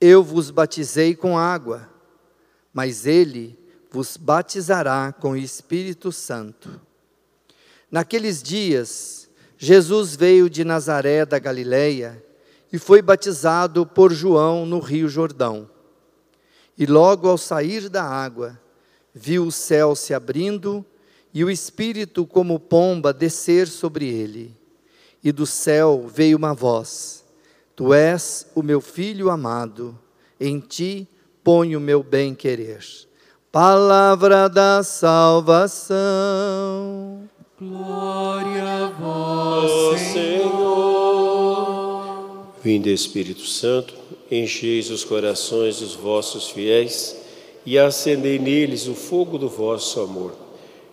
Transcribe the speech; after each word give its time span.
Eu 0.00 0.22
vos 0.22 0.50
batizei 0.50 1.14
com 1.14 1.38
água, 1.38 1.88
mas 2.72 3.06
ele 3.06 3.58
vos 3.90 4.16
batizará 4.16 5.12
com 5.12 5.30
o 5.30 5.36
Espírito 5.36 6.10
Santo. 6.10 6.80
Naqueles 7.90 8.42
dias, 8.42 9.30
Jesus 9.56 10.16
veio 10.16 10.50
de 10.50 10.64
Nazaré 10.64 11.24
da 11.24 11.38
Galileia 11.38 12.22
e 12.72 12.78
foi 12.78 13.00
batizado 13.00 13.86
por 13.86 14.12
João 14.12 14.66
no 14.66 14.80
Rio 14.80 15.08
Jordão. 15.08 15.70
E 16.76 16.86
logo 16.86 17.28
ao 17.28 17.38
sair 17.38 17.88
da 17.88 18.02
água, 18.02 18.60
viu 19.14 19.46
o 19.46 19.52
céu 19.52 19.94
se 19.94 20.12
abrindo 20.12 20.84
e 21.32 21.44
o 21.44 21.50
Espírito, 21.50 22.26
como 22.26 22.60
pomba, 22.60 23.12
descer 23.12 23.68
sobre 23.68 24.08
ele. 24.08 24.56
E 25.22 25.32
do 25.32 25.46
céu 25.46 26.06
veio 26.12 26.36
uma 26.36 26.52
voz: 26.52 27.23
Tu 27.76 27.92
és 27.92 28.46
o 28.54 28.62
meu 28.62 28.80
filho 28.80 29.28
amado, 29.30 29.98
em 30.38 30.60
ti 30.60 31.08
ponho 31.42 31.78
o 31.78 31.82
meu 31.82 32.04
bem-querer. 32.04 32.84
Palavra 33.50 34.48
da 34.48 34.84
salvação. 34.84 35.98
Glória 37.60 38.62
a 38.62 38.86
vós, 38.90 40.00
Senhor. 40.12 40.54
Vinde, 42.62 42.92
Espírito 42.92 43.44
Santo, 43.44 43.92
encheis 44.30 44.88
os 44.90 45.02
corações 45.02 45.80
dos 45.80 45.96
vossos 45.96 46.48
fiéis 46.48 47.16
e 47.66 47.76
acendei 47.76 48.38
neles 48.38 48.86
o 48.86 48.94
fogo 48.94 49.36
do 49.36 49.48
vosso 49.48 50.00
amor. 50.00 50.32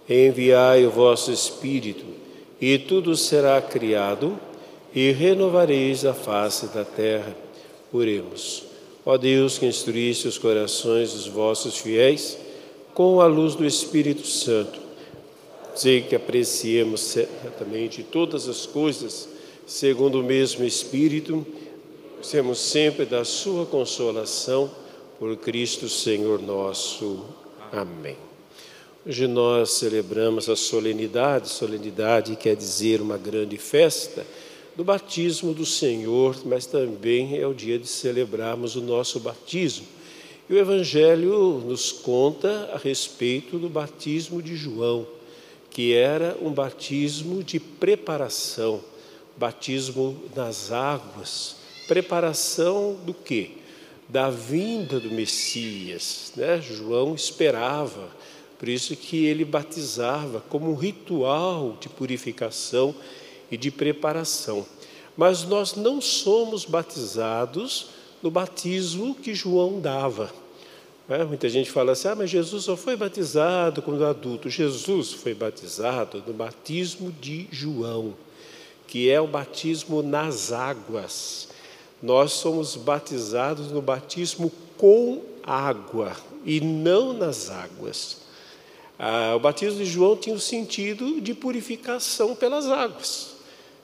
Enviai 0.10 0.84
o 0.86 0.92
vosso 0.92 1.32
Espírito, 1.32 2.06
e 2.60 2.80
tudo 2.80 3.16
será 3.16 3.62
criado, 3.62 4.36
e 4.94 5.12
renovareis 5.12 6.06
a 6.06 6.14
face 6.14 6.68
da 6.68 6.84
terra. 6.84 7.36
Oremos. 7.92 8.64
Ó 9.06 9.18
Deus, 9.18 9.58
que 9.58 9.66
instruísse 9.66 10.28
os 10.28 10.38
corações 10.38 11.14
dos 11.14 11.28
vossos 11.28 11.78
fiéis 11.78 12.38
com 12.94 13.20
a 13.22 13.26
luz 13.26 13.56
do 13.56 13.66
Espírito 13.66 14.28
Santo, 14.28 14.80
sei 15.74 16.02
que 16.02 16.16
apreciemos 16.16 17.02
certamente 17.02 18.04
todas 18.04 18.48
as 18.48 18.66
coisas 18.66 19.30
segundo 19.66 20.20
o 20.20 20.24
mesmo 20.24 20.66
Espírito, 20.66 21.46
semos 22.22 22.60
sempre 22.60 23.06
da 23.06 23.24
sua 23.24 23.66
consolação 23.66 24.70
por 25.18 25.38
Cristo 25.38 25.88
Senhor 25.88 26.42
nosso. 26.42 27.24
Amém. 27.72 28.18
Hoje 29.06 29.28
nós 29.28 29.72
celebramos 29.72 30.50
a 30.50 30.56
solenidade, 30.56 31.50
solenidade 31.50 32.36
quer 32.36 32.56
dizer 32.56 33.02
uma 33.02 33.18
grande 33.18 33.58
festa 33.58 34.26
do 34.76 34.84
batismo 34.84 35.54
do 35.54 35.66
Senhor, 35.66 36.38
mas 36.46 36.66
também 36.66 37.38
é 37.38 37.46
o 37.46 37.54
dia 37.54 37.78
de 37.78 37.88
celebrarmos 37.88 38.76
o 38.76 38.82
nosso 38.82 39.20
batismo. 39.20 39.86
E 40.50 40.54
o 40.54 40.58
Evangelho 40.58 41.62
nos 41.66 41.92
conta 41.92 42.70
a 42.74 42.78
respeito 42.78 43.58
do 43.58 43.70
batismo 43.70 44.42
de 44.42 44.56
João, 44.56 45.06
que 45.70 45.94
era 45.94 46.38
um 46.42 46.52
batismo 46.52 47.44
de 47.44 47.60
preparação, 47.60 48.82
batismo 49.38 50.22
nas 50.36 50.72
águas. 50.72 51.58
Preparação 51.88 52.98
do 53.06 53.14
quê? 53.14 53.52
Da 54.08 54.30
vinda 54.30 55.00
do 55.00 55.12
Messias. 55.12 56.34
Né? 56.36 56.62
João 56.62 57.16
esperava, 57.16 58.10
por 58.60 58.68
isso 58.68 58.96
que 58.96 59.26
ele 59.26 59.46
batizava 59.46 60.42
como 60.50 60.70
um 60.70 60.76
ritual 60.76 61.78
de 61.80 61.88
purificação 61.90 62.94
e 63.52 63.58
de 63.58 63.70
preparação. 63.70 64.66
Mas 65.16 65.44
nós 65.44 65.76
não 65.76 66.00
somos 66.00 66.66
batizados 66.66 67.90
no 68.24 68.32
batismo 68.32 69.14
que 69.14 69.36
João 69.36 69.80
dava. 69.80 70.32
É, 71.10 71.26
muita 71.26 71.50
gente 71.50 71.70
fala 71.70 71.92
assim: 71.92 72.08
ah, 72.08 72.16
mas 72.16 72.30
Jesus 72.30 72.64
só 72.64 72.78
foi 72.78 72.96
batizado 72.96 73.82
quando 73.82 74.06
adulto. 74.06 74.50
Jesus 74.50 75.12
foi 75.12 75.34
batizado 75.34 76.24
no 76.26 76.34
batismo 76.34 77.12
de 77.12 77.48
João, 77.52 78.14
que 78.88 79.10
é 79.10 79.20
o 79.20 79.28
batismo 79.28 80.02
nas 80.02 80.54
águas. 80.54 81.50
Nós 82.02 82.32
somos 82.32 82.76
batizados 82.76 83.72
no 83.72 83.82
batismo 83.82 84.52
com 84.78 85.22
água 85.44 86.16
e 86.46 86.62
não 86.62 87.14
nas 87.14 87.50
águas. 87.50 88.22
Ah, 88.98 89.34
o 89.36 89.40
batismo 89.40 89.80
de 89.80 89.86
João 89.86 90.16
tinha 90.16 90.36
o 90.36 90.40
sentido 90.40 91.20
de 91.20 91.34
purificação 91.34 92.36
pelas 92.36 92.68
águas. 92.68 93.31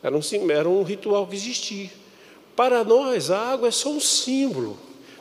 Era 0.01 0.15
um, 0.15 0.51
era 0.51 0.69
um 0.69 0.83
ritual 0.83 1.25
que 1.27 1.35
existia. 1.35 1.89
Para 2.55 2.83
nós, 2.83 3.29
a 3.29 3.51
água 3.51 3.67
é 3.67 3.71
só 3.71 3.89
um 3.89 3.99
símbolo 3.99 4.77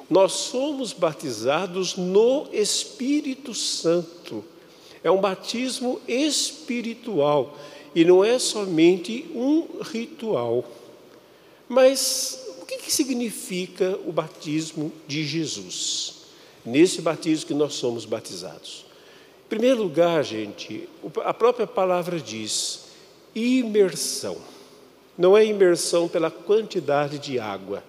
nós 0.08 0.32
somos 0.32 0.92
batizados 0.92 1.96
no 1.96 2.46
Espírito 2.52 3.52
Santo. 3.54 4.44
É 5.02 5.10
um 5.10 5.20
batismo 5.20 6.00
espiritual 6.06 7.56
e 7.94 8.04
não 8.04 8.24
é 8.24 8.38
somente 8.38 9.26
um 9.34 9.80
ritual. 9.82 10.64
Mas 11.68 12.46
o 12.60 12.66
que, 12.66 12.78
que 12.78 12.92
significa 12.92 13.98
o 14.06 14.12
batismo 14.12 14.92
de 15.06 15.24
Jesus? 15.24 16.14
Nesse 16.64 17.00
batismo 17.00 17.46
que 17.46 17.54
nós 17.54 17.74
somos 17.74 18.04
batizados. 18.04 18.84
Em 19.44 19.48
primeiro 19.48 19.82
lugar, 19.82 20.24
gente, 20.24 20.88
a 21.24 21.34
própria 21.34 21.66
palavra 21.66 22.20
diz 22.20 22.86
imersão. 23.34 24.36
Não 25.16 25.36
é 25.36 25.44
imersão 25.44 26.08
pela 26.08 26.30
quantidade 26.30 27.18
de 27.18 27.38
água 27.38 27.82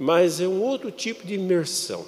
mas 0.00 0.40
é 0.40 0.48
um 0.48 0.62
outro 0.62 0.90
tipo 0.90 1.26
de 1.26 1.34
imersão. 1.34 2.06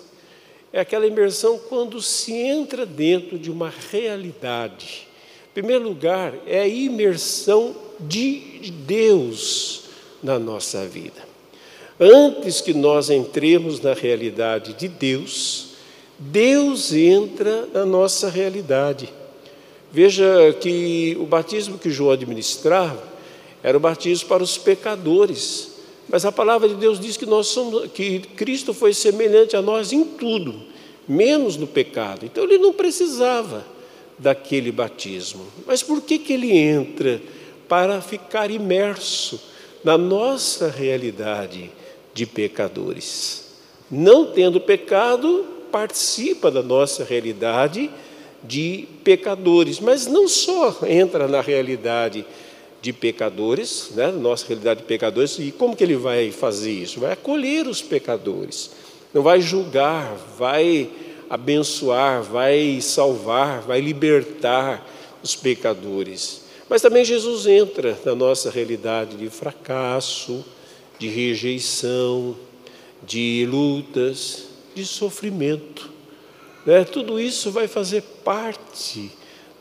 É 0.73 0.81
aquela 0.81 1.07
imersão 1.07 1.61
quando 1.69 2.01
se 2.01 2.33
entra 2.33 2.87
dentro 2.87 3.39
de 3.39 3.51
uma 3.51 3.71
realidade. 3.91 5.07
Em 5.51 5.53
primeiro 5.53 5.85
lugar, 5.85 6.33
é 6.47 6.61
a 6.61 6.67
imersão 6.67 7.77
de 8.01 8.73
Deus 8.87 9.83
na 10.23 10.39
nossa 10.39 10.87
vida. 10.87 11.23
Antes 12.01 12.63
que 12.63 12.73
nós 12.73 13.11
entremos 13.11 13.79
na 13.79 13.93
realidade 13.93 14.73
de 14.73 14.89
Deus, 14.89 15.75
Deus 16.19 16.95
entra 16.95 17.67
na 17.75 17.85
nossa 17.85 18.31
realidade. 18.31 19.13
Veja 19.93 20.25
que 20.59 21.15
o 21.21 21.27
batismo 21.27 21.77
que 21.77 21.91
João 21.91 22.13
administrava 22.13 23.12
era 23.63 23.77
o 23.77 23.81
batismo 23.81 24.29
para 24.29 24.43
os 24.43 24.59
pecadores. 24.59 25.73
Mas 26.09 26.25
a 26.25 26.33
palavra 26.33 26.69
de 26.69 26.75
Deus 26.75 26.99
diz 26.99 27.17
que 27.17 27.27
nós 27.27 27.47
somos, 27.47 27.91
que 27.93 28.21
Cristo 28.37 28.75
foi 28.75 28.93
semelhante 28.93 29.57
a 29.57 29.63
nós 29.63 29.93
em 29.93 30.05
tudo, 30.05 30.55
menos 31.09 31.57
no 31.57 31.67
pecado. 31.67 32.27
Então 32.27 32.45
ele 32.45 32.59
não 32.59 32.73
precisava 32.73 33.65
daquele 34.19 34.71
batismo. 34.71 35.47
Mas 35.67 35.83
por 35.83 36.03
que 36.03 36.19
que 36.19 36.33
ele 36.33 36.57
entra 36.57 37.21
para 37.69 38.01
ficar 38.01 38.51
imerso 38.51 39.41
na 39.83 39.97
nossa 39.97 40.69
realidade 40.69 41.71
de 42.13 42.27
pecadores? 42.27 43.53
Não 43.91 44.27
tendo 44.27 44.61
pecado, 44.61 45.47
participa 45.71 46.51
da 46.51 46.63
nossa 46.63 47.05
realidade 47.05 47.91
de 48.45 48.89
pecadores, 49.05 49.79
mas 49.81 50.07
não 50.07 50.27
só 50.29 50.81
entra 50.87 51.29
na 51.29 51.41
realidade 51.41 52.27
de 52.83 52.93
pecadores, 52.93 53.91
né, 53.95 54.11
nossa 54.11 54.45
realidade 54.49 54.81
de 54.81 54.87
pecadores, 54.87 55.39
e 55.39 55.53
como 55.53 55.77
que 55.77 55.85
ele 55.85 55.95
vai 55.95 56.33
fazer 56.33 56.73
isso? 56.73 56.99
Vai 56.99 57.13
acolher 57.13 57.69
os 57.69 57.81
pecadores, 57.81 58.73
não 59.15 59.23
vai 59.23 59.41
julgar, 59.41 60.17
vai 60.37 60.91
abençoar, 61.31 62.25
vai 62.25 62.81
salvar, 62.81 63.61
vai 63.61 63.81
libertar 63.81 64.85
os 65.23 65.37
pecadores. 65.37 66.43
Mas 66.69 66.83
também 66.83 67.05
Jesus 67.05 67.47
entra 67.47 67.97
na 68.05 68.17
nossa 68.17 68.51
realidade 68.51 69.17
de 69.17 69.31
fracasso, 69.31 70.45
de 70.99 71.07
rejeição, 71.07 72.37
de 73.05 73.47
lutas, 73.49 74.47
de 74.75 74.85
sofrimento. 74.85 75.89
Né? 76.67 76.83
Tudo 76.85 77.21
isso 77.21 77.53
vai 77.53 77.69
fazer 77.69 78.03
parte 78.25 79.11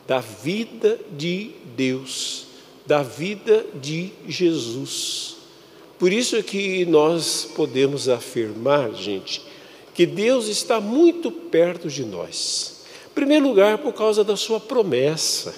da 0.06 0.18
vida 0.18 0.98
de 1.16 1.52
Deus 1.76 2.51
da 2.92 3.02
vida 3.02 3.64
de 3.80 4.10
Jesus. 4.28 5.36
Por 5.98 6.12
isso 6.12 6.36
é 6.36 6.42
que 6.42 6.84
nós 6.84 7.48
podemos 7.56 8.06
afirmar, 8.06 8.92
gente, 8.92 9.40
que 9.94 10.04
Deus 10.04 10.46
está 10.46 10.78
muito 10.78 11.30
perto 11.30 11.88
de 11.88 12.04
nós. 12.04 12.82
Em 13.10 13.14
primeiro 13.14 13.48
lugar, 13.48 13.78
por 13.78 13.94
causa 13.94 14.22
da 14.22 14.36
sua 14.36 14.60
promessa. 14.60 15.54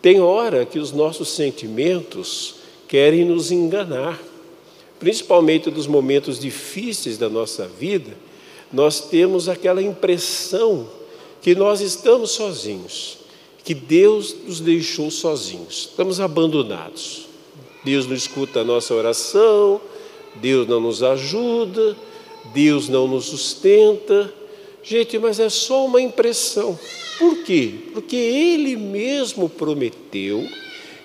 Tem 0.00 0.22
hora 0.22 0.64
que 0.64 0.78
os 0.78 0.90
nossos 0.90 1.28
sentimentos 1.28 2.54
querem 2.88 3.26
nos 3.26 3.52
enganar, 3.52 4.18
principalmente 4.98 5.70
nos 5.70 5.86
momentos 5.86 6.38
difíceis 6.38 7.18
da 7.18 7.28
nossa 7.28 7.68
vida, 7.68 8.16
nós 8.72 9.02
temos 9.02 9.50
aquela 9.50 9.82
impressão 9.82 10.88
que 11.42 11.54
nós 11.54 11.82
estamos 11.82 12.30
sozinhos 12.30 13.19
que 13.64 13.74
Deus 13.74 14.34
nos 14.46 14.60
deixou 14.60 15.10
sozinhos, 15.10 15.88
estamos 15.90 16.20
abandonados. 16.20 17.26
Deus 17.84 18.06
não 18.06 18.14
escuta 18.14 18.60
a 18.60 18.64
nossa 18.64 18.94
oração, 18.94 19.80
Deus 20.36 20.68
não 20.68 20.80
nos 20.80 21.02
ajuda, 21.02 21.96
Deus 22.52 22.88
não 22.88 23.06
nos 23.08 23.26
sustenta. 23.26 24.32
Gente, 24.82 25.18
mas 25.18 25.38
é 25.38 25.48
só 25.48 25.86
uma 25.86 26.00
impressão. 26.00 26.78
Por 27.18 27.42
quê? 27.44 27.74
Porque 27.92 28.16
Ele 28.16 28.76
mesmo 28.76 29.48
prometeu 29.48 30.46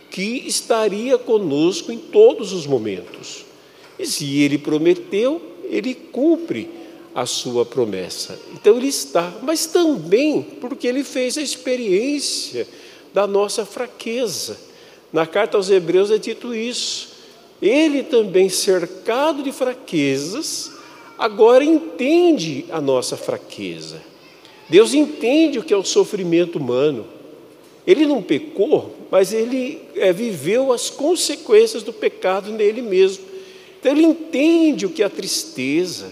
que 0.09 0.43
estaria 0.47 1.17
conosco 1.17 1.91
em 1.91 1.97
todos 1.97 2.53
os 2.53 2.65
momentos. 2.65 3.45
E 3.99 4.05
se 4.05 4.41
Ele 4.41 4.57
prometeu, 4.57 5.41
Ele 5.69 5.93
cumpre 5.93 6.69
a 7.15 7.25
sua 7.25 7.65
promessa. 7.65 8.37
Então 8.53 8.75
Ele 8.75 8.89
está, 8.89 9.33
mas 9.41 9.65
também 9.65 10.41
porque 10.41 10.85
Ele 10.85 11.01
fez 11.01 11.37
a 11.37 11.41
experiência 11.41 12.67
da 13.13 13.25
nossa 13.25 13.65
fraqueza. 13.65 14.59
Na 15.13 15.25
carta 15.25 15.55
aos 15.55 15.69
Hebreus 15.69 16.11
é 16.11 16.17
dito 16.17 16.53
isso. 16.53 17.15
Ele 17.61 18.03
também, 18.03 18.49
cercado 18.49 19.41
de 19.41 19.53
fraquezas, 19.53 20.73
agora 21.17 21.63
entende 21.63 22.65
a 22.69 22.81
nossa 22.81 23.15
fraqueza. 23.15 24.01
Deus 24.67 24.93
entende 24.93 25.57
o 25.57 25.63
que 25.63 25.73
é 25.73 25.77
o 25.77 25.85
sofrimento 25.85 26.57
humano. 26.57 27.05
Ele 27.87 28.05
não 28.05 28.21
pecou, 28.21 28.93
mas 29.09 29.31
ele 29.31 29.79
é, 29.95 30.11
viveu 30.11 30.73
as 30.73 30.89
consequências 30.89 31.81
do 31.81 31.93
pecado 31.93 32.51
nele 32.51 32.81
mesmo. 32.81 33.23
Então 33.79 33.93
ele 33.93 34.03
entende 34.03 34.85
o 34.85 34.89
que 34.89 35.03
é 35.03 35.05
a 35.05 35.09
tristeza, 35.09 36.11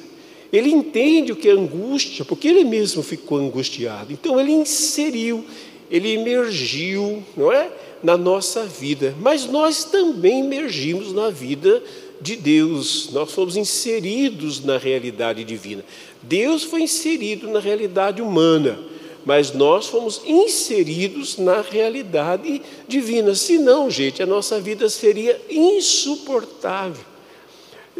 ele 0.54 0.70
entende 0.70 1.32
o 1.32 1.36
que 1.36 1.50
é 1.50 1.52
angústia, 1.52 2.24
porque 2.24 2.48
ele 2.48 2.64
mesmo 2.64 3.02
ficou 3.02 3.40
angustiado. 3.40 4.14
Então 4.14 4.40
ele 4.40 4.52
inseriu, 4.52 5.44
ele 5.90 6.12
emergiu, 6.12 7.24
não 7.36 7.52
é, 7.52 7.72
na 8.04 8.16
nossa 8.16 8.64
vida. 8.64 9.16
Mas 9.20 9.48
nós 9.48 9.84
também 9.84 10.42
emergimos 10.42 11.12
na 11.12 11.32
vida 11.32 11.82
de 12.22 12.36
Deus. 12.36 13.10
Nós 13.12 13.32
fomos 13.32 13.58
inseridos 13.58 14.64
na 14.64 14.78
realidade 14.78 15.44
divina. 15.44 15.84
Deus 16.22 16.62
foi 16.62 16.84
inserido 16.84 17.50
na 17.50 17.60
realidade 17.60 18.22
humana, 18.22 18.78
mas 19.26 19.54
nós 19.54 19.88
fomos 19.88 20.22
inseridos 20.24 21.40
na 21.40 21.62
realidade 21.62 22.62
divina. 22.88 23.34
Senão, 23.34 23.90
gente, 23.90 24.22
a 24.22 24.28
nossa 24.28 24.60
vida 24.60 24.88
seria 24.88 25.42
insuportável. 25.50 27.13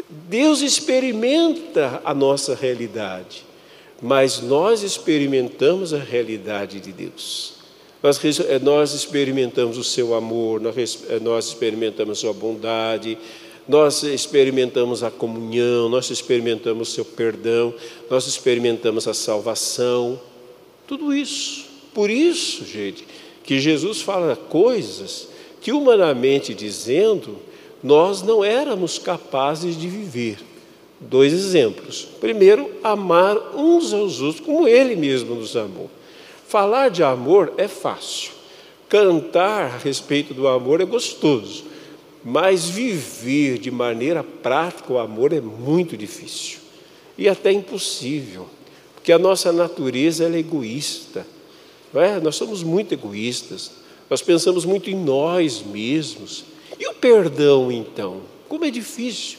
Deus 0.08 0.60
experimenta 0.60 2.00
a 2.04 2.12
nossa 2.12 2.54
realidade, 2.54 3.44
mas 4.02 4.40
nós 4.40 4.82
experimentamos 4.82 5.94
a 5.94 5.98
realidade 5.98 6.80
de 6.80 6.92
Deus. 6.92 7.54
Nós, 8.02 8.20
nós 8.62 8.92
experimentamos 8.92 9.78
o 9.78 9.84
seu 9.84 10.14
amor, 10.14 10.60
nós, 10.60 11.04
nós 11.22 11.46
experimentamos 11.46 12.18
a 12.18 12.20
sua 12.20 12.32
bondade, 12.32 13.16
nós 13.66 14.02
experimentamos 14.02 15.02
a 15.02 15.10
comunhão, 15.10 15.88
nós 15.88 16.10
experimentamos 16.10 16.90
o 16.90 16.92
seu 16.92 17.04
perdão, 17.04 17.72
nós 18.10 18.26
experimentamos 18.26 19.08
a 19.08 19.14
salvação, 19.14 20.20
tudo 20.86 21.14
isso. 21.14 21.64
Por 21.94 22.10
isso, 22.10 22.66
gente, 22.66 23.06
que 23.42 23.58
Jesus 23.58 24.02
fala 24.02 24.36
coisas 24.36 25.28
que, 25.60 25.72
humanamente 25.72 26.52
dizendo, 26.52 27.38
nós 27.84 28.22
não 28.22 28.42
éramos 28.42 28.98
capazes 28.98 29.78
de 29.78 29.86
viver. 29.86 30.38
Dois 30.98 31.34
exemplos. 31.34 32.08
Primeiro, 32.18 32.70
amar 32.82 33.36
uns 33.54 33.92
aos 33.92 34.22
outros 34.22 34.44
como 34.44 34.66
Ele 34.66 34.96
mesmo 34.96 35.34
nos 35.34 35.54
amou. 35.54 35.90
Falar 36.48 36.88
de 36.88 37.02
amor 37.02 37.52
é 37.58 37.68
fácil, 37.68 38.32
cantar 38.88 39.64
a 39.64 39.76
respeito 39.76 40.32
do 40.32 40.48
amor 40.48 40.80
é 40.80 40.86
gostoso. 40.86 41.64
Mas 42.24 42.70
viver 42.70 43.58
de 43.58 43.70
maneira 43.70 44.24
prática 44.24 44.90
o 44.90 44.98
amor 44.98 45.34
é 45.34 45.40
muito 45.42 45.94
difícil 45.94 46.60
e 47.18 47.28
até 47.28 47.52
impossível, 47.52 48.46
porque 48.94 49.12
a 49.12 49.18
nossa 49.18 49.52
natureza 49.52 50.24
é 50.24 50.38
egoísta, 50.38 51.26
é? 51.94 52.18
Nós 52.18 52.36
somos 52.36 52.62
muito 52.62 52.94
egoístas, 52.94 53.72
nós 54.08 54.22
pensamos 54.22 54.64
muito 54.64 54.90
em 54.90 54.96
nós 54.96 55.62
mesmos. 55.62 56.53
E 56.78 56.86
o 56.86 56.94
perdão, 56.94 57.70
então? 57.70 58.20
Como 58.48 58.64
é 58.64 58.70
difícil. 58.70 59.38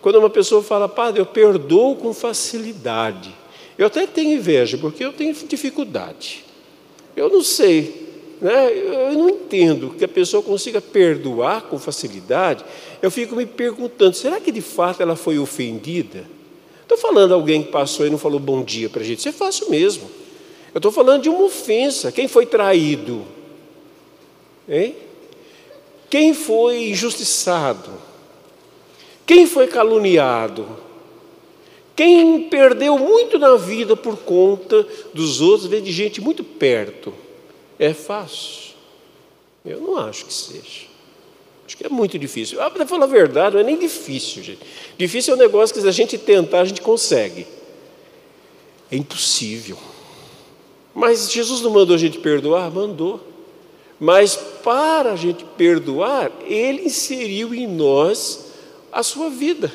Quando 0.00 0.16
uma 0.16 0.30
pessoa 0.30 0.62
fala, 0.62 0.88
Padre, 0.88 1.20
eu 1.20 1.26
perdoo 1.26 1.96
com 1.96 2.12
facilidade. 2.12 3.34
Eu 3.78 3.86
até 3.86 4.06
tenho 4.06 4.38
inveja, 4.38 4.76
porque 4.78 5.04
eu 5.04 5.12
tenho 5.12 5.34
dificuldade. 5.34 6.44
Eu 7.16 7.28
não 7.30 7.42
sei, 7.42 8.04
né? 8.40 8.70
Eu 8.72 9.14
não 9.14 9.30
entendo 9.30 9.94
que 9.96 10.04
a 10.04 10.08
pessoa 10.08 10.42
consiga 10.42 10.80
perdoar 10.80 11.62
com 11.62 11.78
facilidade. 11.78 12.64
Eu 13.00 13.10
fico 13.10 13.34
me 13.34 13.46
perguntando: 13.46 14.14
será 14.14 14.40
que 14.40 14.52
de 14.52 14.60
fato 14.60 15.00
ela 15.02 15.16
foi 15.16 15.38
ofendida? 15.38 16.24
Estou 16.82 16.98
falando 16.98 17.32
alguém 17.32 17.62
que 17.62 17.70
passou 17.70 18.06
e 18.06 18.10
não 18.10 18.18
falou 18.18 18.38
bom 18.38 18.62
dia 18.62 18.90
para 18.90 19.00
a 19.00 19.04
gente. 19.04 19.20
Isso 19.20 19.28
é 19.28 19.32
fácil 19.32 19.70
mesmo. 19.70 20.10
Eu 20.74 20.78
estou 20.78 20.92
falando 20.92 21.22
de 21.22 21.28
uma 21.28 21.42
ofensa. 21.42 22.12
Quem 22.12 22.28
foi 22.28 22.46
traído? 22.46 23.22
Hein? 24.68 24.94
Quem 26.10 26.34
foi 26.34 26.90
injustiçado? 26.90 27.90
Quem 29.26 29.46
foi 29.46 29.66
caluniado? 29.66 30.66
Quem 31.96 32.48
perdeu 32.48 32.98
muito 32.98 33.38
na 33.38 33.56
vida 33.56 33.96
por 33.96 34.16
conta 34.18 34.86
dos 35.12 35.40
outros, 35.40 35.68
vem 35.68 35.82
de 35.82 35.92
gente 35.92 36.20
muito 36.20 36.42
perto. 36.42 37.14
É 37.78 37.92
fácil? 37.92 38.74
Eu 39.64 39.80
não 39.80 39.96
acho 39.96 40.26
que 40.26 40.32
seja. 40.32 40.94
Acho 41.66 41.76
que 41.76 41.86
é 41.86 41.88
muito 41.88 42.18
difícil. 42.18 42.60
Ah, 42.60 42.70
para 42.70 42.86
falar 42.86 43.04
a 43.04 43.08
verdade, 43.08 43.54
não 43.54 43.60
é 43.60 43.64
nem 43.64 43.78
difícil, 43.78 44.42
gente. 44.42 44.60
Difícil 44.98 45.32
é 45.32 45.36
um 45.36 45.40
negócio 45.40 45.74
que 45.74 45.80
se 45.80 45.88
a 45.88 45.92
gente 45.92 46.18
tentar, 46.18 46.60
a 46.60 46.64
gente 46.64 46.82
consegue. 46.82 47.46
É 48.90 48.96
impossível. 48.96 49.78
Mas 50.94 51.32
Jesus 51.32 51.62
não 51.62 51.70
mandou 51.70 51.94
a 51.94 51.98
gente 51.98 52.18
perdoar? 52.18 52.70
Mandou. 52.70 53.20
Mas 54.04 54.36
para 54.36 55.12
a 55.12 55.16
gente 55.16 55.46
perdoar, 55.56 56.30
Ele 56.42 56.82
inseriu 56.82 57.54
em 57.54 57.66
nós 57.66 58.48
a 58.92 59.02
sua 59.02 59.30
vida. 59.30 59.72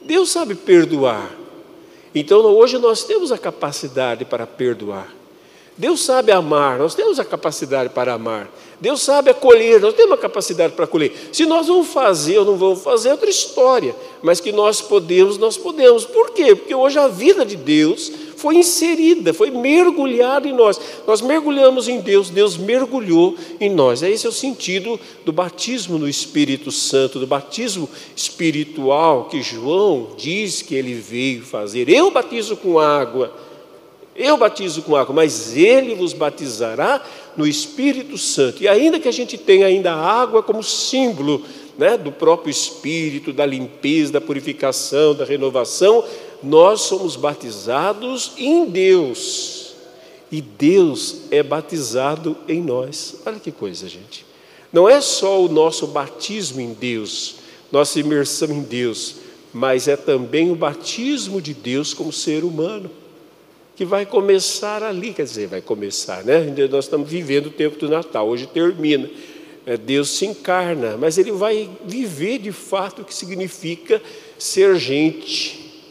Deus 0.00 0.30
sabe 0.30 0.54
perdoar. 0.54 1.28
Então 2.14 2.38
hoje 2.42 2.78
nós 2.78 3.02
temos 3.02 3.32
a 3.32 3.36
capacidade 3.36 4.24
para 4.24 4.46
perdoar. 4.46 5.12
Deus 5.76 6.04
sabe 6.04 6.30
amar, 6.30 6.78
nós 6.78 6.94
temos 6.94 7.18
a 7.18 7.24
capacidade 7.24 7.88
para 7.92 8.12
amar. 8.14 8.48
Deus 8.80 9.00
sabe 9.00 9.30
acolher, 9.30 9.80
nós 9.80 9.94
temos 9.94 10.12
a 10.12 10.18
capacidade 10.18 10.74
para 10.74 10.84
acolher. 10.84 11.12
Se 11.32 11.46
nós 11.46 11.66
vamos 11.66 11.88
fazer 11.88 12.38
ou 12.38 12.44
não 12.44 12.56
vamos 12.56 12.82
fazer, 12.82 13.08
é 13.08 13.12
outra 13.12 13.30
história. 13.30 13.96
Mas 14.22 14.38
que 14.38 14.52
nós 14.52 14.82
podemos, 14.82 15.38
nós 15.38 15.56
podemos. 15.56 16.04
Por 16.04 16.30
quê? 16.30 16.54
Porque 16.54 16.74
hoje 16.74 16.98
a 16.98 17.08
vida 17.08 17.44
de 17.44 17.56
Deus 17.56 18.12
foi 18.36 18.56
inserida, 18.56 19.32
foi 19.32 19.50
mergulhada 19.50 20.46
em 20.46 20.52
nós. 20.52 20.78
Nós 21.06 21.22
mergulhamos 21.22 21.88
em 21.88 22.00
Deus, 22.00 22.28
Deus 22.28 22.58
mergulhou 22.58 23.34
em 23.58 23.70
nós. 23.70 24.02
Esse 24.02 24.26
é 24.26 24.28
o 24.28 24.32
sentido 24.32 25.00
do 25.24 25.32
batismo 25.32 25.98
no 25.98 26.06
Espírito 26.06 26.70
Santo, 26.70 27.18
do 27.18 27.26
batismo 27.26 27.88
espiritual 28.14 29.24
que 29.24 29.40
João 29.40 30.08
diz 30.18 30.60
que 30.60 30.74
ele 30.74 30.94
veio 30.94 31.42
fazer. 31.42 31.88
Eu 31.88 32.10
batizo 32.10 32.56
com 32.56 32.78
água 32.78 33.32
eu 34.16 34.36
batizo 34.36 34.82
com 34.82 34.96
água, 34.96 35.14
mas 35.14 35.56
ele 35.56 35.94
vos 35.94 36.12
batizará 36.12 37.04
no 37.36 37.46
Espírito 37.46 38.16
Santo. 38.16 38.62
E 38.62 38.68
ainda 38.68 38.98
que 38.98 39.08
a 39.08 39.12
gente 39.12 39.36
tenha 39.36 39.66
ainda 39.66 39.92
a 39.92 40.20
água 40.20 40.42
como 40.42 40.62
símbolo 40.62 41.42
né, 41.76 41.96
do 41.96 42.10
próprio 42.10 42.50
Espírito, 42.50 43.32
da 43.32 43.44
limpeza, 43.44 44.14
da 44.14 44.20
purificação, 44.20 45.14
da 45.14 45.24
renovação, 45.24 46.02
nós 46.42 46.82
somos 46.82 47.16
batizados 47.16 48.32
em 48.38 48.64
Deus. 48.66 49.74
E 50.32 50.40
Deus 50.40 51.22
é 51.30 51.42
batizado 51.42 52.36
em 52.48 52.62
nós. 52.62 53.16
Olha 53.24 53.38
que 53.38 53.52
coisa, 53.52 53.88
gente. 53.88 54.24
Não 54.72 54.88
é 54.88 55.00
só 55.00 55.42
o 55.42 55.48
nosso 55.48 55.86
batismo 55.86 56.60
em 56.60 56.72
Deus, 56.72 57.36
nossa 57.70 58.00
imersão 58.00 58.48
em 58.48 58.62
Deus, 58.62 59.16
mas 59.52 59.88
é 59.88 59.96
também 59.96 60.50
o 60.50 60.56
batismo 60.56 61.40
de 61.40 61.54
Deus 61.54 61.94
como 61.94 62.12
ser 62.12 62.44
humano 62.44 62.90
que 63.76 63.84
vai 63.84 64.06
começar 64.06 64.82
ali, 64.82 65.12
quer 65.12 65.24
dizer, 65.24 65.48
vai 65.48 65.60
começar, 65.60 66.24
né? 66.24 66.52
Nós 66.70 66.86
estamos 66.86 67.10
vivendo 67.10 67.48
o 67.48 67.50
tempo 67.50 67.76
do 67.76 67.90
Natal, 67.90 68.26
hoje 68.26 68.46
termina. 68.46 69.08
É, 69.66 69.76
Deus 69.76 70.10
se 70.10 70.24
encarna, 70.24 70.96
mas 70.96 71.18
ele 71.18 71.30
vai 71.30 71.68
viver 71.84 72.38
de 72.38 72.52
fato 72.52 73.02
o 73.02 73.04
que 73.04 73.14
significa 73.14 74.00
ser 74.38 74.76
gente, 74.76 75.82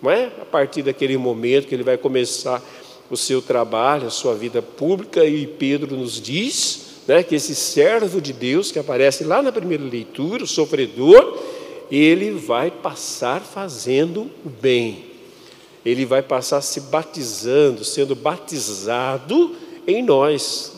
não 0.00 0.10
é? 0.10 0.26
A 0.40 0.44
partir 0.44 0.82
daquele 0.82 1.16
momento 1.16 1.66
que 1.66 1.74
ele 1.74 1.82
vai 1.82 1.96
começar 1.96 2.62
o 3.10 3.16
seu 3.16 3.42
trabalho, 3.42 4.06
a 4.06 4.10
sua 4.10 4.34
vida 4.34 4.62
pública, 4.62 5.24
e 5.24 5.46
Pedro 5.46 5.96
nos 5.96 6.20
diz 6.20 7.00
né, 7.08 7.22
que 7.22 7.34
esse 7.34 7.54
servo 7.54 8.20
de 8.20 8.32
Deus 8.32 8.70
que 8.70 8.78
aparece 8.78 9.24
lá 9.24 9.42
na 9.42 9.50
primeira 9.50 9.82
leitura, 9.82 10.44
o 10.44 10.46
sofredor, 10.46 11.42
ele 11.90 12.30
vai 12.30 12.70
passar 12.70 13.40
fazendo 13.40 14.30
o 14.44 14.48
bem 14.48 15.13
ele 15.84 16.04
vai 16.04 16.22
passar 16.22 16.60
se 16.60 16.80
batizando, 16.80 17.84
sendo 17.84 18.14
batizado 18.14 19.54
em 19.86 20.02
nós. 20.02 20.72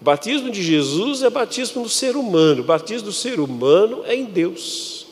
O 0.00 0.04
batismo 0.04 0.50
de 0.50 0.62
Jesus 0.62 1.22
é 1.22 1.30
batismo 1.30 1.82
do 1.82 1.88
ser 1.88 2.16
humano, 2.16 2.60
o 2.60 2.64
batismo 2.64 3.06
do 3.06 3.12
ser 3.12 3.40
humano 3.40 4.02
é 4.04 4.14
em 4.14 4.24
Deus. 4.24 5.06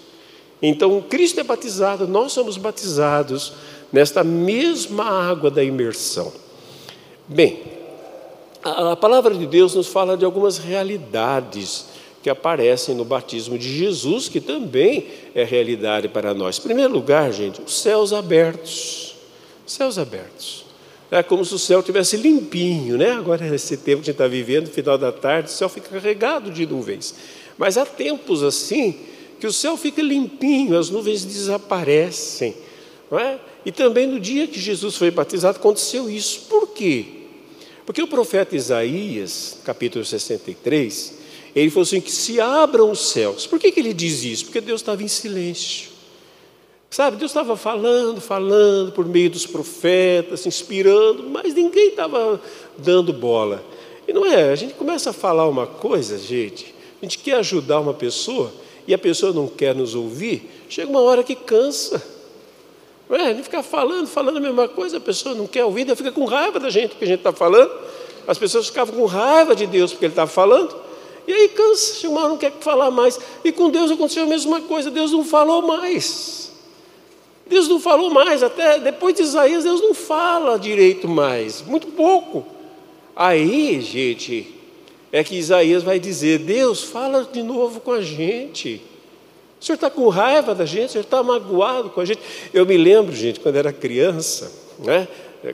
Então, 0.61 1.00
Cristo 1.02 1.40
é 1.40 1.43
batizado, 1.43 2.07
nós 2.07 2.33
somos 2.33 2.57
batizados 2.57 3.52
nesta 3.93 4.23
mesma 4.23 5.04
água 5.04 5.50
da 5.50 5.62
imersão. 5.62 6.33
Bem, 7.26 7.62
a 8.62 8.97
palavra 8.97 9.35
de 9.35 9.47
Deus 9.47 9.75
nos 9.75 9.88
fala 9.88 10.16
de 10.16 10.25
algumas 10.25 10.59
realidades 10.59 11.87
que 12.23 12.31
aparecem 12.31 12.95
no 12.95 13.04
batismo 13.04 13.59
de 13.59 13.76
Jesus, 13.76 14.31
que 14.31 14.40
também 14.40 15.07
é 15.35 15.45
realidade 15.45 16.09
para 16.09 16.33
nós. 16.33 16.59
Em 16.59 16.62
primeiro 16.62 16.93
lugar, 16.93 17.31
gente, 17.31 17.61
os 17.61 17.78
céus 17.83 18.14
abertos. 18.14 19.04
Céus 19.66 19.99
abertos. 19.99 20.64
É 21.11 21.23
como 21.23 21.44
se 21.44 21.54
o 21.54 21.59
céu 21.59 21.83
tivesse 21.83 22.16
limpinho, 22.16 22.97
né? 22.97 23.12
Agora, 23.12 23.49
nesse 23.49 23.76
tempo 23.76 24.02
que 24.02 24.11
a 24.11 24.12
gente 24.12 24.14
está 24.14 24.26
vivendo, 24.26 24.68
final 24.68 24.99
da 24.99 25.12
tarde, 25.12 25.49
o 25.49 25.52
céu 25.52 25.68
fica 25.68 25.88
carregado 25.88 26.50
de 26.50 26.66
nuvens. 26.66 27.14
Mas 27.56 27.76
há 27.76 27.87
tempos 27.87 28.42
assim 28.42 28.97
que 29.38 29.47
o 29.47 29.52
céu 29.52 29.76
fica 29.76 30.02
limpinho, 30.02 30.76
as 30.78 30.90
nuvens 30.90 31.25
desaparecem. 31.25 32.54
Não 33.11 33.18
é? 33.18 33.38
E 33.64 33.71
também 33.71 34.06
no 34.06 34.18
dia 34.18 34.47
que 34.47 34.61
Jesus 34.61 34.97
foi 34.97 35.11
batizado 35.11 35.59
aconteceu 35.59 36.11
isso. 36.11 36.42
Por 36.49 36.68
quê? 36.68 37.04
Porque 37.87 38.02
o 38.02 38.09
profeta 38.09 38.56
Isaías, 38.56 39.59
capítulo 39.64 40.04
63, 40.04 41.14
ele 41.54 41.71
falou 41.71 41.83
assim: 41.83 42.00
que 42.00 42.11
se 42.11 42.40
abram 42.40 42.90
os 42.90 43.11
céus. 43.11 43.47
Por 43.47 43.59
que, 43.59 43.71
que 43.71 43.80
ele 43.80 43.94
diz 43.94 44.25
isso? 44.25 44.47
Porque 44.47 44.61
Deus 44.61 44.80
estava 44.80 45.02
em 45.02 45.09
silêncio. 45.09 45.94
Sabe, 46.95 47.17
Deus 47.17 47.33
estava 47.33 47.57
falando, 47.57 48.21
falando 48.21 48.93
por 48.93 49.05
meio 49.05 49.29
dos 49.29 49.45
profetas, 49.45 50.47
inspirando, 50.47 51.29
mas 51.29 51.53
ninguém 51.53 51.89
estava 51.89 52.41
dando 52.79 53.13
bola. 53.13 53.65
E 54.07 54.13
não 54.13 54.25
é, 54.25 54.53
a 54.53 54.55
gente 54.55 54.75
começa 54.75 55.11
a 55.11 55.13
falar 55.13 55.49
uma 55.49 55.67
coisa, 55.67 56.17
gente, 56.17 56.73
a 57.03 57.05
gente 57.05 57.19
quer 57.19 57.33
ajudar 57.39 57.81
uma 57.81 57.93
pessoa 57.93 58.53
e 58.87 58.95
a 58.95 58.99
pessoa 58.99 59.33
não 59.33 59.49
quer 59.49 59.75
nos 59.75 59.97
ouvir, 59.97 60.49
chega 60.69 60.89
uma 60.89 61.01
hora 61.01 61.25
que 61.25 61.35
cansa. 61.35 62.01
Não 63.09 63.17
é? 63.17 63.23
A 63.23 63.35
gente 63.35 63.43
fica 63.43 63.61
falando, 63.61 64.07
falando 64.07 64.37
a 64.37 64.41
mesma 64.41 64.69
coisa, 64.69 64.99
a 64.99 65.01
pessoa 65.01 65.35
não 65.35 65.49
quer 65.49 65.65
ouvir, 65.65 65.89
ela 65.89 65.97
fica 65.97 66.13
com 66.13 66.25
raiva 66.27 66.61
da 66.61 66.71
gente 66.71 66.95
que 66.95 67.03
a 67.03 67.09
gente 67.09 67.19
está 67.19 67.33
falando. 67.33 67.73
As 68.25 68.39
pessoas 68.39 68.69
ficavam 68.69 68.95
com 68.95 69.05
raiva 69.07 69.57
de 69.57 69.67
Deus 69.67 69.91
porque 69.91 70.05
ele 70.05 70.13
estava 70.13 70.31
falando. 70.31 70.73
E 71.27 71.33
aí 71.33 71.49
cansa, 71.49 71.97
chega 71.97 72.13
uma 72.13 72.21
hora 72.21 72.29
não 72.29 72.39
quer 72.39 72.53
falar 72.61 72.93
mais. 72.93 73.19
E 73.43 73.51
com 73.51 73.69
Deus 73.69 73.91
aconteceu 73.91 74.23
a 74.23 74.29
mesma 74.29 74.61
coisa, 74.61 74.93
Deus 74.93 75.11
não 75.11 75.25
falou 75.25 75.61
mais. 75.61 76.54
Deus 77.47 77.69
não 77.69 77.79
falou 77.79 78.11
mais, 78.11 78.43
até 78.43 78.79
depois 78.79 79.15
de 79.15 79.23
Isaías, 79.23 79.65
Deus 79.65 79.81
não 79.81 79.95
fala 79.95 80.59
direito 80.59 81.07
mais, 81.07 81.63
muito 81.63 81.89
pouco. 81.89 82.47
Aí, 83.15 83.81
gente, 83.81 84.55
é 85.13 85.23
que 85.23 85.37
Isaías 85.37 85.83
vai 85.83 86.01
dizer: 86.01 86.41
Deus, 86.41 86.83
fala 86.83 87.29
de 87.31 87.43
novo 87.43 87.81
com 87.81 87.93
a 87.93 88.01
gente. 88.01 88.81
O 89.61 89.65
senhor 89.65 89.77
está 89.77 89.89
com 89.89 90.09
raiva 90.09 90.55
da 90.55 90.67
gente, 90.67 90.91
o 90.91 90.93
senhor 90.93 91.05
está 91.05 91.23
magoado 91.23 91.91
com 91.91 92.01
a 92.01 92.05
gente. 92.05 92.21
Eu 92.53 92.67
me 92.67 92.77
lembro, 92.77 93.15
gente, 93.15 93.41
quando 93.41 93.57
era 93.57 93.73
criança, 93.73 94.53
né? 94.79 95.07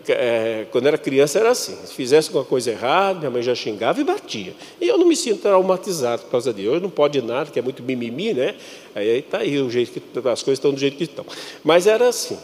É, 0.08 0.66
quando 0.70 0.86
era 0.86 0.96
criança 0.96 1.40
era 1.40 1.50
assim, 1.50 1.74
se 1.84 1.92
fizesse 1.92 2.28
alguma 2.28 2.44
coisa 2.44 2.70
errada, 2.70 3.18
minha 3.18 3.30
mãe 3.30 3.42
já 3.42 3.56
xingava 3.56 4.00
e 4.00 4.04
batia. 4.04 4.54
E 4.80 4.86
eu 4.86 4.96
não 4.96 5.04
me 5.04 5.16
sinto 5.16 5.42
traumatizado 5.42 6.22
por 6.22 6.30
causa 6.30 6.54
disso. 6.54 6.70
Hoje 6.70 6.80
não 6.80 6.90
pode 6.90 7.20
nada, 7.20 7.50
que 7.50 7.58
é 7.58 7.62
muito 7.62 7.82
mimimi, 7.82 8.32
né? 8.32 8.54
Aí 8.94 9.18
está 9.18 9.38
aí 9.38 9.60
o 9.60 9.68
jeito 9.68 10.00
que 10.00 10.18
as 10.18 10.42
coisas 10.42 10.58
estão 10.58 10.72
do 10.72 10.78
jeito 10.78 10.96
que 10.96 11.04
estão. 11.04 11.26
Mas 11.64 11.88
era 11.88 12.08
assim. 12.08 12.38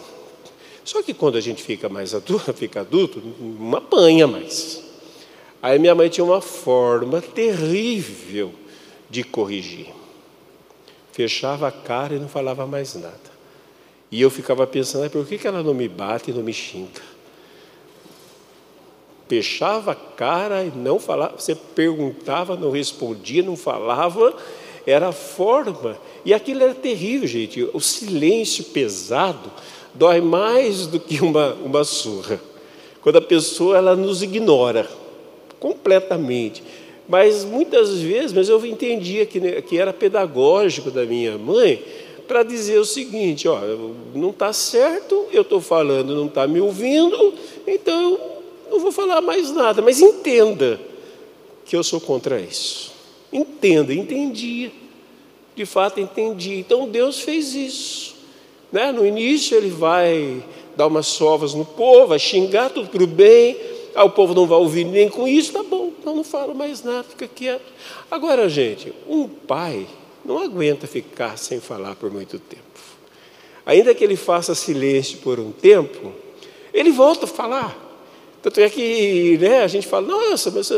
Só 0.84 1.02
que 1.02 1.14
quando 1.14 1.38
a 1.38 1.40
gente 1.40 1.62
fica 1.62 1.88
mais 1.88 2.14
adulto, 2.14 2.52
fica 2.54 2.80
adulto, 2.80 3.22
não 3.40 3.76
apanha 3.76 4.26
mais. 4.26 4.82
Aí 5.62 5.78
minha 5.78 5.94
mãe 5.94 6.08
tinha 6.08 6.24
uma 6.24 6.40
forma 6.40 7.22
terrível 7.22 8.52
de 9.08 9.22
corrigir. 9.22 9.86
Fechava 11.12 11.68
a 11.68 11.72
cara 11.72 12.16
e 12.16 12.18
não 12.18 12.28
falava 12.28 12.66
mais 12.66 12.96
nada. 12.96 13.36
E 14.10 14.20
eu 14.20 14.30
ficava 14.30 14.66
pensando, 14.66 15.08
por 15.10 15.24
que 15.26 15.46
ela 15.46 15.62
não 15.62 15.74
me 15.74 15.88
bate 15.88 16.30
e 16.30 16.34
não 16.34 16.42
me 16.42 16.52
xinga? 16.52 17.15
Fechava 19.28 19.92
a 19.92 19.94
cara 19.94 20.64
e 20.64 20.70
não 20.74 20.98
falava, 20.98 21.34
você 21.38 21.54
perguntava, 21.54 22.56
não 22.56 22.70
respondia, 22.70 23.42
não 23.42 23.56
falava, 23.56 24.34
era 24.86 25.08
a 25.08 25.12
forma. 25.12 25.98
E 26.24 26.32
aquilo 26.32 26.62
era 26.62 26.74
terrível, 26.74 27.26
gente. 27.26 27.68
O 27.72 27.80
silêncio 27.80 28.64
pesado 28.64 29.50
dói 29.94 30.20
mais 30.20 30.86
do 30.86 31.00
que 31.00 31.20
uma, 31.22 31.54
uma 31.54 31.84
surra. 31.84 32.40
Quando 33.00 33.16
a 33.16 33.22
pessoa 33.22 33.76
ela 33.76 33.96
nos 33.96 34.22
ignora 34.22 34.88
completamente. 35.58 36.62
Mas 37.08 37.44
muitas 37.44 37.98
vezes, 37.98 38.32
mas 38.32 38.48
eu 38.48 38.64
entendia 38.66 39.24
que, 39.26 39.62
que 39.62 39.78
era 39.78 39.92
pedagógico 39.92 40.90
da 40.90 41.04
minha 41.04 41.38
mãe 41.38 41.82
para 42.26 42.42
dizer 42.42 42.78
o 42.78 42.84
seguinte: 42.84 43.46
ó, 43.46 43.60
não 44.14 44.30
está 44.30 44.52
certo, 44.52 45.26
eu 45.32 45.42
estou 45.42 45.60
falando, 45.60 46.14
não 46.14 46.26
está 46.26 46.46
me 46.46 46.60
ouvindo, 46.60 47.34
então 47.66 48.35
não 48.76 48.82
vou 48.82 48.92
falar 48.92 49.20
mais 49.20 49.50
nada, 49.50 49.80
mas 49.80 50.00
entenda 50.00 50.78
que 51.64 51.74
eu 51.74 51.82
sou 51.82 52.00
contra 52.00 52.38
isso. 52.38 52.92
Entenda, 53.32 53.92
entendi. 53.92 54.70
De 55.54 55.64
fato, 55.64 55.98
entendi. 55.98 56.58
Então 56.58 56.88
Deus 56.88 57.20
fez 57.20 57.54
isso. 57.54 58.14
Né? 58.70 58.92
No 58.92 59.06
início, 59.06 59.56
ele 59.56 59.70
vai 59.70 60.44
dar 60.76 60.86
umas 60.86 61.06
sovas 61.06 61.54
no 61.54 61.64
povo, 61.64 62.08
vai 62.08 62.18
xingar 62.18 62.70
tudo 62.70 62.88
para 62.88 63.02
o 63.02 63.06
bem. 63.06 63.56
Ah, 63.94 64.04
o 64.04 64.10
povo 64.10 64.34
não 64.34 64.46
vai 64.46 64.58
ouvir 64.58 64.84
nem 64.84 65.08
com 65.08 65.26
isso, 65.26 65.54
tá 65.54 65.62
bom, 65.62 65.90
então 65.98 66.14
não 66.14 66.22
falo 66.22 66.54
mais 66.54 66.82
nada, 66.82 67.02
fica 67.02 67.26
quieto. 67.26 67.64
Agora, 68.10 68.46
gente, 68.46 68.92
um 69.08 69.26
pai 69.26 69.86
não 70.22 70.38
aguenta 70.38 70.86
ficar 70.86 71.38
sem 71.38 71.60
falar 71.60 71.96
por 71.96 72.10
muito 72.10 72.38
tempo. 72.38 72.62
Ainda 73.64 73.94
que 73.94 74.04
ele 74.04 74.14
faça 74.14 74.54
silêncio 74.54 75.16
por 75.20 75.40
um 75.40 75.50
tempo, 75.50 76.12
ele 76.74 76.90
volta 76.90 77.24
a 77.24 77.28
falar. 77.28 77.85
Tanto 78.42 78.60
é 78.60 78.68
que 78.68 79.38
né, 79.40 79.62
a 79.62 79.66
gente 79.66 79.86
fala, 79.86 80.06
nossa, 80.06 80.50
mas 80.50 80.70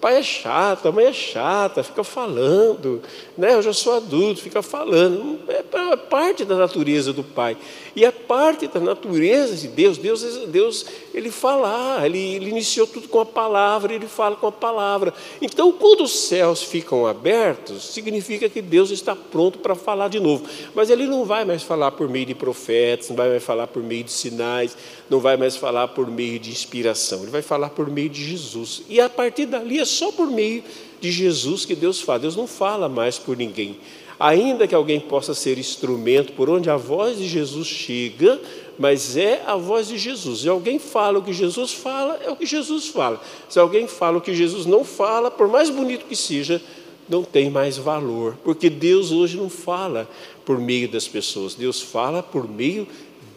pai 0.00 0.18
é 0.18 0.22
chato, 0.22 0.86
a 0.86 0.92
mãe 0.92 1.06
é 1.06 1.12
chata, 1.12 1.82
fica 1.82 2.04
falando, 2.04 3.02
né? 3.36 3.54
eu 3.54 3.62
já 3.62 3.72
sou 3.72 3.96
adulto, 3.96 4.40
fica 4.40 4.62
falando. 4.62 5.40
É 5.48 5.96
parte 5.96 6.44
da 6.44 6.56
natureza 6.56 7.12
do 7.12 7.24
pai. 7.24 7.56
E 7.96 8.04
é 8.04 8.10
parte 8.10 8.66
da 8.66 8.78
natureza 8.78 9.56
de 9.56 9.68
Deus. 9.68 9.96
Deus, 9.96 10.22
Deus 10.48 10.84
ele 11.14 11.30
fala, 11.30 12.04
ele, 12.04 12.18
ele 12.18 12.50
iniciou 12.50 12.86
tudo 12.86 13.08
com 13.08 13.20
a 13.20 13.24
palavra, 13.24 13.94
ele 13.94 14.06
fala 14.06 14.36
com 14.36 14.46
a 14.46 14.52
palavra. 14.52 15.14
Então, 15.40 15.72
quando 15.72 16.02
os 16.02 16.12
céus 16.12 16.62
ficam 16.62 17.06
abertos, 17.06 17.82
significa 17.84 18.50
que 18.50 18.60
Deus 18.60 18.90
está 18.90 19.16
pronto 19.16 19.60
para 19.60 19.74
falar 19.74 20.08
de 20.08 20.20
novo. 20.20 20.44
Mas 20.74 20.90
ele 20.90 21.06
não 21.06 21.24
vai 21.24 21.46
mais 21.46 21.62
falar 21.62 21.90
por 21.92 22.06
meio 22.06 22.26
de 22.26 22.34
profetas, 22.34 23.08
não 23.08 23.16
vai 23.16 23.30
mais 23.30 23.42
falar 23.42 23.66
por 23.66 23.82
meio 23.82 24.04
de 24.04 24.12
sinais, 24.12 24.76
não 25.08 25.18
vai 25.18 25.38
mais 25.38 25.56
falar 25.56 25.88
por 25.88 26.06
meio 26.06 26.38
de 26.38 26.50
inspiração, 26.50 27.22
ele 27.22 27.30
vai 27.30 27.40
falar 27.40 27.70
por 27.70 27.88
meio 27.88 28.10
de 28.10 28.22
Jesus. 28.22 28.82
E 28.90 29.00
a 29.00 29.08
partir 29.08 29.46
dali 29.46 29.80
é 29.80 29.86
só 29.86 30.12
por 30.12 30.30
meio 30.30 30.62
de 31.00 31.10
Jesus 31.10 31.64
que 31.64 31.74
Deus 31.74 31.98
fala. 31.98 32.18
Deus 32.18 32.36
não 32.36 32.46
fala 32.46 32.90
mais 32.90 33.18
por 33.18 33.38
ninguém. 33.38 33.78
Ainda 34.18 34.66
que 34.66 34.74
alguém 34.74 34.98
possa 34.98 35.34
ser 35.34 35.58
instrumento 35.58 36.32
por 36.32 36.48
onde 36.48 36.70
a 36.70 36.76
voz 36.76 37.18
de 37.18 37.28
Jesus 37.28 37.66
chega, 37.66 38.40
mas 38.78 39.16
é 39.16 39.42
a 39.46 39.56
voz 39.56 39.88
de 39.88 39.98
Jesus. 39.98 40.40
Se 40.40 40.48
alguém 40.48 40.78
fala 40.78 41.18
o 41.18 41.22
que 41.22 41.32
Jesus 41.32 41.72
fala, 41.72 42.18
é 42.24 42.30
o 42.30 42.36
que 42.36 42.46
Jesus 42.46 42.88
fala. 42.88 43.20
Se 43.48 43.58
alguém 43.58 43.86
fala 43.86 44.18
o 44.18 44.20
que 44.20 44.34
Jesus 44.34 44.64
não 44.66 44.84
fala, 44.84 45.30
por 45.30 45.48
mais 45.48 45.68
bonito 45.68 46.06
que 46.06 46.16
seja, 46.16 46.62
não 47.08 47.22
tem 47.22 47.50
mais 47.50 47.76
valor, 47.76 48.36
porque 48.42 48.68
Deus 48.68 49.12
hoje 49.12 49.36
não 49.36 49.48
fala 49.48 50.08
por 50.44 50.58
meio 50.58 50.88
das 50.88 51.06
pessoas, 51.06 51.54
Deus 51.54 51.80
fala 51.80 52.22
por 52.22 52.48
meio 52.48 52.88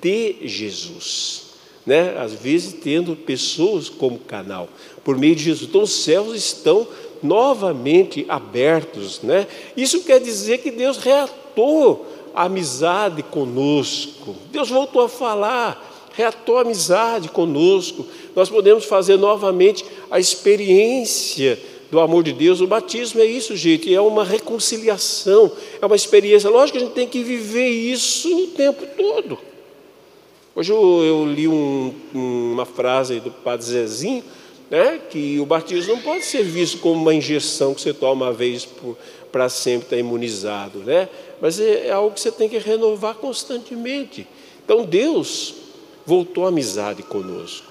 de 0.02 0.38
Jesus 0.42 1.50
né? 1.90 2.16
às 2.20 2.34
vezes 2.34 2.74
tendo 2.74 3.16
pessoas 3.16 3.90
como 3.90 4.20
canal, 4.20 4.70
por 5.04 5.18
meio 5.18 5.36
de 5.36 5.44
Jesus. 5.44 5.68
Então 5.68 5.82
os 5.82 5.92
céus 5.92 6.36
estão 6.36 6.88
novamente 7.22 8.26
abertos. 8.28 9.22
Né? 9.22 9.48
Isso 9.76 10.04
quer 10.04 10.20
dizer 10.20 10.60
que 10.60 10.72
Deus 10.72 10.98
reatou 10.98 12.06
a 12.34 12.44
amizade 12.46 13.24
conosco, 13.24 14.36
Deus 14.52 14.70
voltou 14.70 15.02
a 15.02 15.10
falar, 15.10 16.12
reatou 16.14 16.58
a 16.58 16.62
amizade 16.62 17.30
conosco. 17.30 18.06
Nós 18.36 18.50
podemos 18.50 18.86
fazer 18.86 19.18
novamente 19.18 19.86
a 20.12 20.20
experiência 20.20 21.60
do 21.92 22.00
amor 22.00 22.24
de 22.24 22.34
Deus. 22.34 22.62
O 22.62 22.68
batismo 22.68 23.22
é 23.22 23.26
isso, 23.26 23.56
gente, 23.56 23.94
é 23.94 24.02
uma 24.02 24.24
reconciliação, 24.24 25.52
é 25.82 25.86
uma 25.86 25.96
experiência. 25.96 26.50
Lógico 26.50 26.78
que 26.78 26.84
a 26.84 26.88
gente 26.88 26.96
tem 26.96 27.08
que 27.08 27.24
viver 27.24 27.68
isso 27.68 28.44
o 28.44 28.48
tempo 28.48 28.86
todo. 28.96 29.38
Hoje 30.56 30.72
eu, 30.72 31.04
eu 31.04 31.26
li 31.26 31.48
um, 31.48 31.94
uma 32.14 32.66
frase 32.66 33.20
do 33.20 33.32
Padre 33.32 33.66
Zezinho, 33.66 34.24
né, 34.70 35.00
que 35.10 35.40
o 35.40 35.46
batismo 35.46 35.96
não 35.96 36.02
pode 36.02 36.26
ser 36.26 36.44
visto 36.44 36.80
como 36.80 37.02
uma 37.02 37.14
injeção 37.14 37.74
que 37.74 37.82
você 37.82 37.94
toma 37.94 38.28
uma 38.28 38.34
vez 38.34 38.68
para 39.32 39.50
sempre 39.50 39.86
estar 39.86 39.96
tá 39.96 40.00
imunizado, 40.00 40.80
né? 40.80 41.10
mas 41.42 41.60
é, 41.60 41.88
é 41.88 41.92
algo 41.92 42.14
que 42.14 42.20
você 42.20 42.32
tem 42.32 42.50
que 42.50 42.58
renovar 42.58 43.16
constantemente. 43.16 44.28
Então 44.64 44.86
Deus 44.86 45.56
voltou 46.06 46.46
à 46.46 46.50
amizade 46.50 47.04
conosco. 47.04 47.69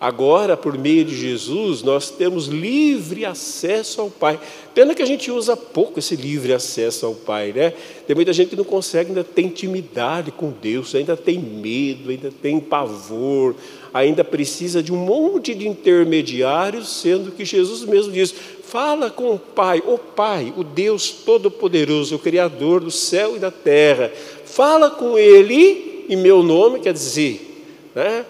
Agora, 0.00 0.56
por 0.56 0.78
meio 0.78 1.04
de 1.04 1.16
Jesus, 1.16 1.82
nós 1.82 2.08
temos 2.08 2.46
livre 2.46 3.24
acesso 3.24 4.00
ao 4.00 4.08
Pai. 4.08 4.38
Pena 4.72 4.94
que 4.94 5.02
a 5.02 5.06
gente 5.06 5.28
usa 5.28 5.56
pouco 5.56 5.98
esse 5.98 6.14
livre 6.14 6.52
acesso 6.52 7.04
ao 7.04 7.14
Pai, 7.14 7.52
né? 7.52 7.72
Tem 8.06 8.14
muita 8.14 8.32
gente 8.32 8.50
que 8.50 8.56
não 8.56 8.62
consegue, 8.62 9.08
ainda 9.08 9.24
tem 9.24 9.46
intimidade 9.46 10.30
com 10.30 10.52
Deus, 10.52 10.94
ainda 10.94 11.16
tem 11.16 11.40
medo, 11.40 12.10
ainda 12.10 12.30
tem 12.30 12.60
pavor, 12.60 13.56
ainda 13.92 14.22
precisa 14.22 14.80
de 14.80 14.92
um 14.92 14.96
monte 14.96 15.52
de 15.52 15.66
intermediários, 15.66 16.88
sendo 16.88 17.32
que 17.32 17.44
Jesus 17.44 17.82
mesmo 17.82 18.12
diz: 18.12 18.32
fala 18.62 19.10
com 19.10 19.34
o 19.34 19.38
Pai, 19.38 19.82
o 19.84 19.98
Pai, 19.98 20.54
o 20.56 20.62
Deus 20.62 21.10
Todo-Poderoso, 21.10 22.14
o 22.14 22.20
Criador 22.20 22.82
do 22.82 22.90
céu 22.92 23.34
e 23.34 23.40
da 23.40 23.50
terra. 23.50 24.12
Fala 24.44 24.90
com 24.90 25.18
Ele 25.18 26.06
em 26.08 26.16
meu 26.16 26.40
nome, 26.44 26.78
quer 26.78 26.92
dizer, 26.92 27.66
né? 27.96 28.24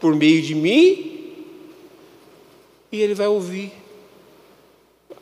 Por 0.00 0.16
meio 0.16 0.40
de 0.42 0.54
mim, 0.54 1.34
e 2.90 3.00
ele 3.00 3.14
vai 3.14 3.28
ouvir. 3.28 3.72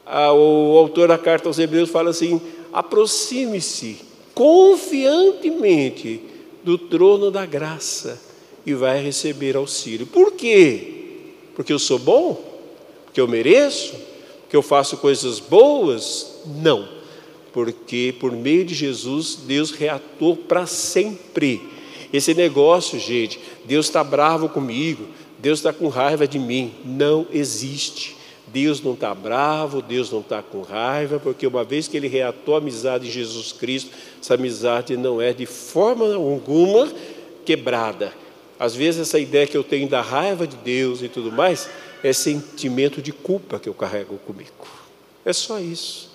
O 0.07 0.79
autor 0.79 1.09
da 1.09 1.19
carta 1.19 1.49
aos 1.49 1.59
Hebreus 1.59 1.91
fala 1.91 2.11
assim: 2.11 2.41
aproxime-se 2.73 3.99
confiantemente 4.35 6.23
do 6.63 6.79
trono 6.79 7.31
da 7.31 7.45
graça 7.45 8.23
e 8.65 8.73
vai 8.73 9.03
receber 9.03 9.57
auxílio. 9.57 10.07
Por 10.07 10.33
quê? 10.33 10.95
Porque 11.55 11.73
eu 11.73 11.79
sou 11.79 11.99
bom? 11.99 12.43
Porque 13.05 13.21
eu 13.21 13.29
mereço? 13.29 13.95
Porque 14.43 14.57
eu 14.57 14.63
faço 14.63 14.97
coisas 14.97 15.41
boas? 15.41 16.41
Não. 16.47 16.89
Porque 17.53 18.15
por 18.21 18.33
meio 18.33 18.65
de 18.65 18.75
Jesus, 18.75 19.41
Deus 19.47 19.73
reatou 19.73 20.37
para 20.37 20.67
sempre 20.67 21.61
esse 22.13 22.35
negócio, 22.35 22.99
gente, 22.99 23.39
Deus 23.65 23.87
está 23.87 24.03
bravo 24.03 24.49
comigo, 24.49 25.07
Deus 25.39 25.59
está 25.59 25.73
com 25.73 25.89
raiva 25.89 26.27
de 26.27 26.39
mim, 26.39 26.73
não 26.85 27.27
existe. 27.33 28.17
Deus 28.53 28.81
não 28.81 28.95
está 28.95 29.15
bravo, 29.15 29.83
Deus 29.83 30.11
não 30.11 30.21
está 30.21 30.43
com 30.43 30.63
raiva, 30.63 31.21
porque 31.21 31.47
uma 31.47 31.65
vez 31.65 31.87
que 31.87 31.97
Ele 31.97 32.09
reatou 32.09 32.55
a 32.55 32.59
amizade 32.59 33.07
em 33.07 33.11
Jesus 33.11 33.53
Cristo, 33.53 33.91
essa 34.21 34.35
amizade 34.35 34.97
não 34.97 35.21
é 35.21 35.33
de 35.33 35.45
forma 35.45 36.15
alguma 36.15 36.91
quebrada. 37.45 38.13
Às 38.59 38.75
vezes, 38.75 39.03
essa 39.03 39.19
ideia 39.19 39.47
que 39.47 39.57
eu 39.57 39.63
tenho 39.63 39.89
da 39.89 40.01
raiva 40.01 40.47
de 40.47 40.57
Deus 40.57 41.03
e 41.03 41.09
tudo 41.09 41.31
mais, 41.31 41.69
é 42.03 42.13
sentimento 42.13 43.03
de 43.03 43.13
culpa 43.13 43.59
que 43.59 43.69
eu 43.69 43.75
carrego 43.75 44.17
comigo. 44.19 44.67
É 45.25 45.33
só 45.33 45.59
isso. 45.59 46.11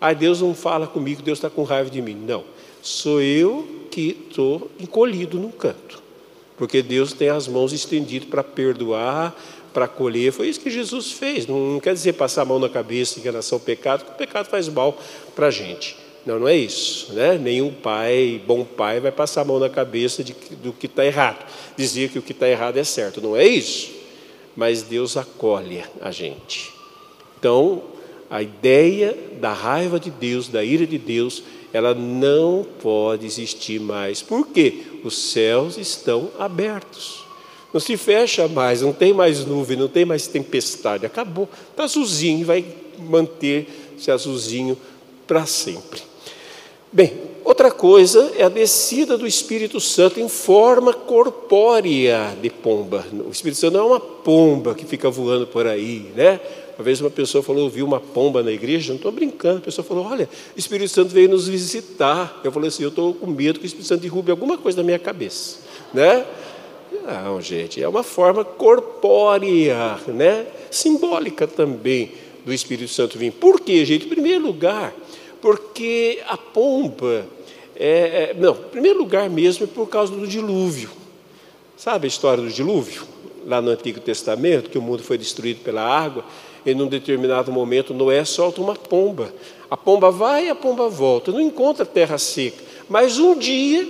Ah, 0.00 0.12
Deus 0.12 0.40
não 0.40 0.54
fala 0.54 0.86
comigo, 0.86 1.22
Deus 1.22 1.38
está 1.38 1.50
com 1.50 1.62
raiva 1.64 1.90
de 1.90 2.00
mim. 2.00 2.14
Não. 2.14 2.44
Sou 2.84 3.22
eu 3.22 3.66
que 3.90 4.14
estou 4.28 4.70
encolhido 4.78 5.38
num 5.38 5.50
canto. 5.50 6.02
Porque 6.54 6.82
Deus 6.82 7.14
tem 7.14 7.30
as 7.30 7.48
mãos 7.48 7.72
estendidas 7.72 8.28
para 8.28 8.44
perdoar, 8.44 9.34
para 9.72 9.86
acolher. 9.86 10.30
Foi 10.32 10.50
isso 10.50 10.60
que 10.60 10.68
Jesus 10.68 11.12
fez. 11.12 11.46
Não, 11.46 11.80
quer 11.80 11.94
dizer 11.94 12.12
passar 12.12 12.42
a 12.42 12.44
mão 12.44 12.58
na 12.58 12.68
cabeça 12.68 13.18
em 13.18 13.22
relação 13.22 13.56
ao 13.56 13.60
pecado, 13.64 14.00
porque 14.00 14.12
o 14.12 14.26
pecado 14.26 14.50
faz 14.50 14.68
mal 14.68 14.98
para 15.34 15.46
a 15.46 15.50
gente. 15.50 15.96
Não, 16.26 16.38
não 16.38 16.46
é 16.46 16.54
isso. 16.54 17.10
Né? 17.14 17.38
Nenhum 17.38 17.72
pai, 17.72 18.42
bom 18.46 18.66
pai, 18.66 19.00
vai 19.00 19.10
passar 19.10 19.40
a 19.40 19.44
mão 19.46 19.58
na 19.58 19.70
cabeça 19.70 20.22
de, 20.22 20.36
do 20.62 20.70
que 20.74 20.84
está 20.84 21.06
errado. 21.06 21.42
Dizer 21.78 22.10
que 22.10 22.18
o 22.18 22.22
que 22.22 22.32
está 22.32 22.46
errado 22.46 22.76
é 22.76 22.84
certo. 22.84 23.18
Não 23.18 23.34
é 23.34 23.46
isso. 23.46 23.90
Mas 24.54 24.82
Deus 24.82 25.16
acolhe 25.16 25.82
a 26.02 26.10
gente. 26.10 26.70
Então, 27.38 27.82
a 28.28 28.42
ideia 28.42 29.16
da 29.40 29.54
raiva 29.54 29.98
de 29.98 30.10
Deus, 30.10 30.48
da 30.48 30.62
ira 30.62 30.86
de 30.86 30.98
Deus, 30.98 31.42
ela 31.74 31.92
não 31.92 32.64
pode 32.80 33.26
existir 33.26 33.80
mais. 33.80 34.22
Por 34.22 34.46
quê? 34.46 34.82
Os 35.02 35.18
céus 35.18 35.76
estão 35.76 36.30
abertos. 36.38 37.24
Não 37.72 37.80
se 37.80 37.96
fecha 37.96 38.46
mais, 38.46 38.80
não 38.80 38.92
tem 38.92 39.12
mais 39.12 39.44
nuvem, 39.44 39.76
não 39.76 39.88
tem 39.88 40.04
mais 40.04 40.28
tempestade. 40.28 41.04
Acabou. 41.04 41.48
Está 41.72 41.82
azulzinho, 41.82 42.46
vai 42.46 42.64
manter-se 42.96 44.08
azulzinho 44.08 44.78
para 45.26 45.46
sempre. 45.46 46.00
Bem, 46.92 47.12
outra 47.44 47.72
coisa 47.72 48.32
é 48.38 48.44
a 48.44 48.48
descida 48.48 49.18
do 49.18 49.26
Espírito 49.26 49.80
Santo 49.80 50.20
em 50.20 50.28
forma 50.28 50.94
corpórea 50.94 52.36
de 52.40 52.50
pomba. 52.50 53.04
O 53.26 53.30
Espírito 53.32 53.58
Santo 53.58 53.74
não 53.74 53.80
é 53.80 53.86
uma 53.88 54.00
pomba 54.00 54.76
que 54.76 54.86
fica 54.86 55.10
voando 55.10 55.44
por 55.44 55.66
aí, 55.66 56.12
né? 56.14 56.38
Uma 56.76 56.84
vez 56.84 57.00
uma 57.00 57.10
pessoa 57.10 57.42
falou, 57.42 57.70
viu 57.70 57.86
uma 57.86 58.00
pomba 58.00 58.42
na 58.42 58.50
igreja, 58.50 58.88
não 58.88 58.96
estou 58.96 59.12
brincando. 59.12 59.58
A 59.58 59.62
pessoa 59.62 59.84
falou, 59.84 60.06
olha, 60.06 60.28
o 60.54 60.58
Espírito 60.58 60.90
Santo 60.90 61.10
veio 61.10 61.28
nos 61.28 61.46
visitar. 61.46 62.40
Eu 62.42 62.50
falei 62.50 62.68
assim, 62.68 62.82
eu 62.82 62.88
estou 62.88 63.14
com 63.14 63.26
medo 63.26 63.58
que 63.58 63.64
o 63.64 63.68
Espírito 63.68 63.88
Santo 63.88 64.00
derrube 64.00 64.30
alguma 64.30 64.58
coisa 64.58 64.78
na 64.78 64.82
minha 64.82 64.98
cabeça. 64.98 65.58
Né? 65.92 66.24
Não, 67.06 67.40
gente, 67.40 67.82
é 67.82 67.88
uma 67.88 68.02
forma 68.02 68.44
corpórea, 68.44 69.98
né? 70.08 70.46
simbólica 70.70 71.46
também 71.46 72.12
do 72.44 72.52
Espírito 72.52 72.90
Santo 72.90 73.18
vir. 73.18 73.32
Por 73.32 73.60
quê, 73.60 73.84
gente? 73.84 74.06
Em 74.06 74.08
primeiro 74.08 74.44
lugar, 74.44 74.94
porque 75.40 76.22
a 76.26 76.36
pomba, 76.36 77.26
é, 77.76 78.30
é, 78.30 78.36
não, 78.38 78.52
em 78.52 78.68
primeiro 78.70 78.98
lugar 78.98 79.28
mesmo 79.30 79.64
é 79.64 79.66
por 79.66 79.86
causa 79.88 80.14
do 80.14 80.26
dilúvio. 80.26 80.90
Sabe 81.76 82.06
a 82.06 82.08
história 82.08 82.42
do 82.42 82.50
dilúvio? 82.50 83.02
Lá 83.46 83.60
no 83.60 83.70
Antigo 83.70 84.00
Testamento, 84.00 84.70
que 84.70 84.78
o 84.78 84.82
mundo 84.82 85.02
foi 85.02 85.18
destruído 85.18 85.60
pela 85.60 85.82
água, 85.82 86.24
em 86.66 86.80
um 86.80 86.86
determinado 86.86 87.52
momento, 87.52 87.92
Noé 87.92 88.24
solta 88.24 88.60
uma 88.60 88.74
pomba. 88.74 89.32
A 89.70 89.76
pomba 89.76 90.10
vai 90.10 90.46
e 90.46 90.50
a 90.50 90.54
pomba 90.54 90.88
volta, 90.88 91.32
não 91.32 91.40
encontra 91.40 91.84
terra 91.84 92.18
seca. 92.18 92.62
Mas 92.88 93.18
um 93.18 93.36
dia 93.36 93.88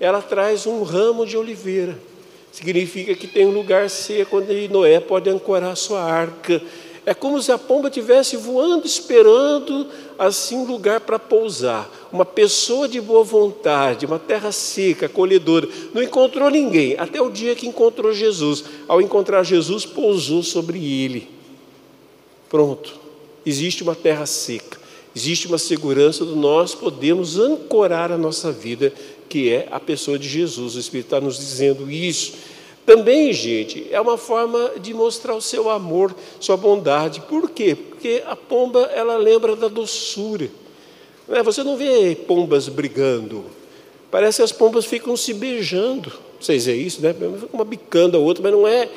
ela 0.00 0.22
traz 0.22 0.66
um 0.66 0.82
ramo 0.82 1.26
de 1.26 1.36
oliveira. 1.36 1.98
Significa 2.52 3.14
que 3.14 3.26
tem 3.26 3.46
um 3.46 3.50
lugar 3.50 3.90
seco 3.90 4.38
onde 4.38 4.68
Noé 4.68 5.00
pode 5.00 5.28
ancorar 5.28 5.76
sua 5.76 6.02
arca. 6.02 6.62
É 7.04 7.14
como 7.14 7.40
se 7.40 7.50
a 7.50 7.58
pomba 7.58 7.88
estivesse 7.88 8.36
voando, 8.36 8.86
esperando 8.86 9.86
assim 10.18 10.56
um 10.56 10.64
lugar 10.64 11.00
para 11.00 11.18
pousar. 11.18 11.90
Uma 12.12 12.24
pessoa 12.24 12.88
de 12.88 13.00
boa 13.00 13.24
vontade, 13.24 14.06
uma 14.06 14.18
terra 14.18 14.52
seca, 14.52 15.06
acolhedora. 15.06 15.68
Não 15.94 16.02
encontrou 16.02 16.50
ninguém, 16.50 16.96
até 16.98 17.20
o 17.20 17.30
dia 17.30 17.54
que 17.54 17.66
encontrou 17.66 18.12
Jesus. 18.12 18.64
Ao 18.86 19.00
encontrar 19.00 19.42
Jesus, 19.42 19.86
pousou 19.86 20.42
sobre 20.42 20.78
ele. 20.78 21.37
Pronto, 22.48 22.94
existe 23.44 23.82
uma 23.82 23.94
terra 23.94 24.26
seca, 24.26 24.78
existe 25.14 25.46
uma 25.46 25.58
segurança 25.58 26.24
do 26.24 26.34
nós 26.34 26.74
podemos 26.74 27.38
ancorar 27.38 28.10
a 28.10 28.18
nossa 28.18 28.50
vida, 28.50 28.92
que 29.28 29.50
é 29.50 29.68
a 29.70 29.78
pessoa 29.78 30.18
de 30.18 30.28
Jesus. 30.28 30.74
O 30.74 30.80
Espírito 30.80 31.06
está 31.06 31.20
nos 31.20 31.36
dizendo 31.36 31.90
isso. 31.90 32.34
Também, 32.86 33.30
gente, 33.34 33.86
é 33.90 34.00
uma 34.00 34.16
forma 34.16 34.72
de 34.80 34.94
mostrar 34.94 35.34
o 35.34 35.42
seu 35.42 35.68
amor, 35.68 36.14
sua 36.40 36.56
bondade. 36.56 37.20
Por 37.20 37.50
quê? 37.50 37.74
Porque 37.74 38.22
a 38.26 38.34
pomba, 38.34 38.90
ela 38.94 39.18
lembra 39.18 39.54
da 39.54 39.68
doçura. 39.68 40.48
É? 41.28 41.42
Você 41.42 41.62
não 41.62 41.76
vê 41.76 42.16
pombas 42.16 42.66
brigando. 42.68 43.44
Parece 44.10 44.38
que 44.38 44.42
as 44.42 44.52
pombas 44.52 44.86
ficam 44.86 45.14
se 45.18 45.34
beijando. 45.34 46.10
Vocês 46.40 46.64
veem 46.64 46.86
isso, 46.86 47.02
né? 47.02 47.14
Uma 47.52 47.64
bicando 47.64 48.16
a 48.16 48.20
outra, 48.20 48.42
mas 48.42 48.52
não 48.52 48.66
é 48.66 48.88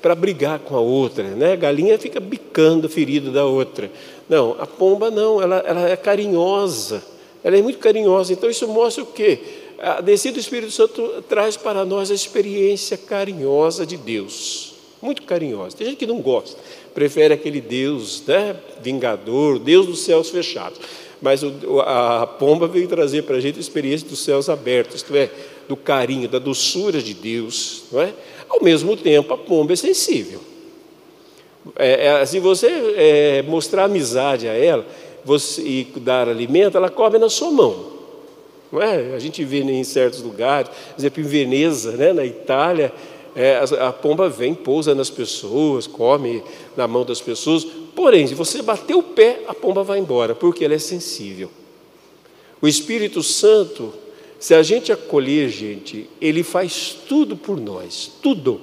para 0.00 0.14
brigar 0.14 0.58
com 0.58 0.76
a 0.76 0.80
outra, 0.80 1.24
né? 1.24 1.52
A 1.52 1.56
galinha 1.56 1.98
fica 1.98 2.20
bicando 2.20 2.86
o 2.86 2.90
ferido 2.90 3.30
da 3.30 3.44
outra. 3.44 3.90
Não, 4.28 4.56
a 4.58 4.66
pomba 4.66 5.10
não, 5.10 5.40
ela, 5.40 5.58
ela 5.66 5.88
é 5.88 5.96
carinhosa, 5.96 7.02
ela 7.42 7.56
é 7.56 7.62
muito 7.62 7.78
carinhosa. 7.78 8.32
Então 8.32 8.48
isso 8.48 8.66
mostra 8.68 9.02
o 9.02 9.06
quê? 9.06 9.38
A 9.78 10.00
descida 10.00 10.34
do 10.34 10.40
Espírito 10.40 10.72
Santo 10.72 11.24
traz 11.28 11.56
para 11.56 11.84
nós 11.84 12.10
a 12.10 12.14
experiência 12.14 12.98
carinhosa 12.98 13.86
de 13.86 13.96
Deus, 13.96 14.74
muito 15.00 15.22
carinhosa. 15.22 15.76
Tem 15.76 15.86
gente 15.86 15.98
que 15.98 16.06
não 16.06 16.20
gosta, 16.20 16.60
prefere 16.94 17.32
aquele 17.32 17.60
Deus 17.60 18.22
né, 18.26 18.56
vingador, 18.82 19.58
Deus 19.58 19.86
dos 19.86 20.00
céus 20.00 20.28
fechados. 20.28 20.78
Mas 21.20 21.42
o, 21.42 21.80
a 21.80 22.26
pomba 22.26 22.66
veio 22.66 22.88
trazer 22.88 23.22
para 23.22 23.36
a 23.36 23.40
gente 23.40 23.56
a 23.56 23.60
experiência 23.60 24.08
dos 24.08 24.20
céus 24.20 24.48
abertos, 24.48 24.96
isto 24.96 25.14
é, 25.14 25.30
do 25.68 25.76
carinho, 25.76 26.28
da 26.28 26.38
doçura 26.38 27.00
de 27.00 27.14
Deus, 27.14 27.84
não 27.92 28.00
é? 28.00 28.12
Ao 28.50 28.60
mesmo 28.62 28.96
tempo, 28.96 29.32
a 29.32 29.38
pomba 29.38 29.72
é 29.72 29.76
sensível. 29.76 30.40
É, 31.76 32.06
é, 32.06 32.26
se 32.26 32.40
você 32.40 32.66
é, 32.96 33.42
mostrar 33.42 33.84
amizade 33.84 34.48
a 34.48 34.52
ela 34.52 34.84
você, 35.24 35.62
e 35.62 35.84
dar 35.96 36.28
alimento, 36.28 36.76
ela 36.76 36.90
come 36.90 37.16
na 37.16 37.28
sua 37.28 37.50
mão. 37.52 37.90
Não 38.72 38.82
é? 38.82 39.14
A 39.14 39.18
gente 39.18 39.44
vê 39.44 39.60
em 39.60 39.84
certos 39.84 40.20
lugares, 40.22 40.68
por 40.68 41.00
exemplo, 41.00 41.22
em 41.22 41.26
Veneza, 41.26 41.92
né, 41.92 42.12
na 42.12 42.24
Itália, 42.24 42.92
é, 43.36 43.56
a, 43.56 43.88
a, 43.88 43.92
pomba 43.92 44.28
vem, 44.28 44.54
pousa 44.54 44.94
nas 44.94 45.10
pessoas, 45.10 45.86
come 45.86 46.42
na 46.76 46.88
mão 46.88 47.04
das 47.04 47.20
pessoas. 47.20 47.64
Porém, 47.94 48.26
se 48.26 48.34
você 48.34 48.62
bater 48.62 48.94
o 48.94 49.02
pé, 49.02 49.40
a 49.46 49.54
pomba 49.54 49.84
vai 49.84 49.98
embora, 49.98 50.34
porque 50.34 50.64
ela 50.64 50.74
é 50.74 50.78
sensível. 50.78 51.50
O 52.60 52.66
Espírito 52.66 53.22
Santo 53.22 53.92
se 54.40 54.54
a 54.54 54.62
gente 54.62 54.90
acolher, 54.90 55.50
gente, 55.50 56.08
Ele 56.18 56.42
faz 56.42 56.96
tudo 57.06 57.36
por 57.36 57.60
nós, 57.60 58.10
tudo 58.22 58.58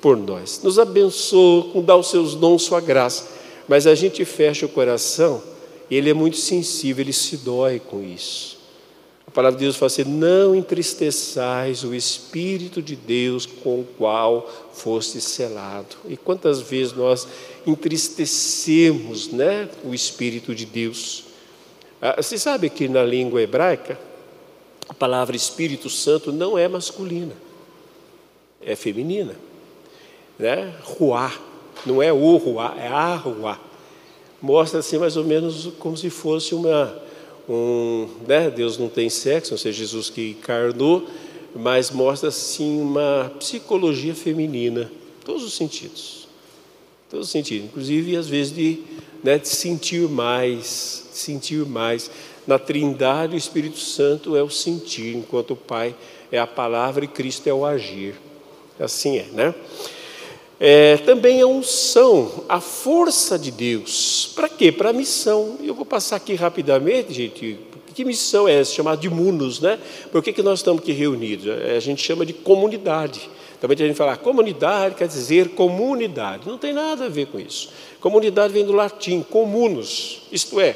por 0.00 0.16
nós. 0.16 0.60
Nos 0.60 0.76
abençoa, 0.76 1.80
dá 1.82 1.94
os 1.96 2.10
seus 2.10 2.34
dons, 2.34 2.62
sua 2.62 2.80
graça. 2.80 3.28
Mas 3.68 3.86
a 3.86 3.94
gente 3.94 4.24
fecha 4.24 4.66
o 4.66 4.68
coração, 4.68 5.40
Ele 5.88 6.10
é 6.10 6.14
muito 6.14 6.36
sensível, 6.36 7.04
Ele 7.04 7.12
se 7.12 7.36
dói 7.36 7.78
com 7.78 8.02
isso. 8.02 8.58
A 9.24 9.30
palavra 9.30 9.56
de 9.56 9.64
Deus 9.64 9.76
fala 9.76 9.86
assim: 9.86 10.02
não 10.02 10.52
entristeçais 10.52 11.84
o 11.84 11.94
Espírito 11.94 12.82
de 12.82 12.96
Deus 12.96 13.46
com 13.46 13.78
o 13.78 13.86
qual 13.96 14.50
foste 14.72 15.20
selado. 15.20 15.94
E 16.08 16.16
quantas 16.16 16.60
vezes 16.60 16.92
nós 16.92 17.28
entristecemos 17.64 19.28
né, 19.28 19.68
o 19.84 19.94
Espírito 19.94 20.52
de 20.52 20.66
Deus? 20.66 21.26
Ah, 22.02 22.20
você 22.20 22.36
sabe 22.36 22.68
que 22.68 22.88
na 22.88 23.04
língua 23.04 23.40
hebraica, 23.40 24.09
a 24.90 24.94
palavra 24.94 25.36
Espírito 25.36 25.88
Santo 25.88 26.32
não 26.32 26.58
é 26.58 26.66
masculina, 26.66 27.32
é 28.60 28.74
feminina. 28.74 29.36
Né? 30.36 30.74
Ruá, 30.82 31.32
não 31.86 32.02
é 32.02 32.12
o 32.12 32.36
ruá, 32.36 32.74
é 32.76 32.88
a 32.88 33.14
ruá. 33.14 33.56
Mostra 34.42 34.80
assim 34.80 34.98
mais 34.98 35.16
ou 35.16 35.24
menos 35.24 35.70
como 35.78 35.96
se 35.96 36.10
fosse 36.10 36.56
uma 36.56 37.00
um, 37.48 38.08
né, 38.26 38.50
Deus 38.50 38.78
não 38.78 38.88
tem 38.88 39.08
sexo, 39.08 39.52
não 39.52 39.58
seja 39.58 39.78
Jesus 39.78 40.10
que 40.10 40.30
encarnou, 40.30 41.06
mas 41.54 41.90
mostra 41.90 42.28
assim 42.28 42.80
uma 42.80 43.32
psicologia 43.38 44.14
feminina, 44.14 44.90
todos 45.24 45.44
os 45.44 45.54
sentidos, 45.54 46.28
todos 47.08 47.26
os 47.26 47.32
sentidos, 47.32 47.66
inclusive 47.66 48.16
às 48.16 48.28
vezes 48.28 48.52
de, 48.52 48.80
né, 49.22 49.38
de 49.38 49.48
sentir 49.48 50.08
mais, 50.08 51.08
sentir 51.12 51.64
mais. 51.64 52.10
Na 52.46 52.58
Trindade 52.58 53.34
o 53.34 53.38
Espírito 53.38 53.78
Santo 53.78 54.36
é 54.36 54.42
o 54.42 54.50
sentir, 54.50 55.16
enquanto 55.16 55.52
o 55.52 55.56
Pai 55.56 55.94
é 56.32 56.38
a 56.38 56.46
palavra 56.46 57.04
e 57.04 57.08
Cristo 57.08 57.48
é 57.48 57.52
o 57.52 57.64
agir. 57.64 58.14
Assim 58.78 59.18
é, 59.18 59.26
né? 59.32 59.54
É, 60.58 60.98
também 60.98 61.40
a 61.40 61.46
unção, 61.46 62.44
a 62.48 62.60
força 62.60 63.38
de 63.38 63.50
Deus. 63.50 64.30
Para 64.34 64.48
quê? 64.48 64.70
Para 64.70 64.90
a 64.90 64.92
missão. 64.92 65.56
Eu 65.62 65.74
vou 65.74 65.86
passar 65.86 66.16
aqui 66.16 66.34
rapidamente, 66.34 67.12
gente. 67.14 67.58
Que 67.94 68.04
missão 68.04 68.46
é 68.46 68.60
essa? 68.60 68.72
Chamada 68.72 69.00
de 69.00 69.08
munos, 69.08 69.60
né? 69.60 69.78
Por 70.12 70.22
que, 70.22 70.32
que 70.32 70.42
nós 70.42 70.58
estamos 70.58 70.82
aqui 70.82 70.92
reunidos? 70.92 71.46
É, 71.46 71.76
a 71.76 71.80
gente 71.80 72.02
chama 72.02 72.26
de 72.26 72.32
comunidade. 72.32 73.28
Também 73.60 73.76
a 73.78 73.86
gente 73.86 73.96
fala, 73.96 74.16
comunidade 74.16 74.94
quer 74.94 75.08
dizer 75.08 75.50
comunidade. 75.50 76.46
Não 76.46 76.56
tem 76.56 76.72
nada 76.72 77.06
a 77.06 77.08
ver 77.08 77.26
com 77.26 77.38
isso. 77.38 77.70
Comunidade 78.00 78.52
vem 78.52 78.64
do 78.64 78.72
latim, 78.72 79.22
comunos, 79.22 80.22
isto 80.32 80.58
é, 80.58 80.74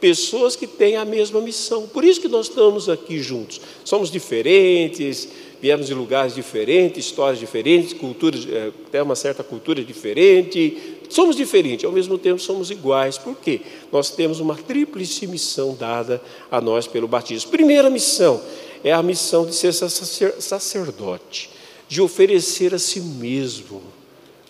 pessoas 0.00 0.56
que 0.56 0.66
têm 0.66 0.96
a 0.96 1.04
mesma 1.04 1.40
missão. 1.40 1.86
Por 1.86 2.04
isso 2.04 2.20
que 2.20 2.28
nós 2.28 2.48
estamos 2.48 2.88
aqui 2.88 3.18
juntos. 3.20 3.60
Somos 3.84 4.10
diferentes, 4.10 5.28
viemos 5.60 5.86
de 5.86 5.94
lugares 5.94 6.34
diferentes, 6.34 7.06
histórias 7.06 7.38
diferentes, 7.38 7.92
culturas, 7.92 8.46
é, 8.50 8.70
até 8.86 9.02
uma 9.02 9.16
certa 9.16 9.42
cultura 9.42 9.82
diferente. 9.82 10.96
Somos 11.08 11.36
diferentes, 11.36 11.84
ao 11.84 11.92
mesmo 11.92 12.18
tempo 12.18 12.40
somos 12.40 12.70
iguais. 12.70 13.16
Por 13.16 13.36
quê? 13.36 13.60
Nós 13.92 14.10
temos 14.10 14.40
uma 14.40 14.56
tríplice 14.56 15.26
missão 15.26 15.74
dada 15.74 16.20
a 16.50 16.60
nós 16.60 16.86
pelo 16.86 17.08
batismo. 17.08 17.50
Primeira 17.50 17.88
missão 17.88 18.42
é 18.84 18.92
a 18.92 19.02
missão 19.02 19.46
de 19.46 19.54
ser 19.54 19.72
sacerdote, 19.72 21.50
de 21.88 22.00
oferecer 22.00 22.74
a 22.74 22.78
si 22.78 23.00
mesmo. 23.00 23.95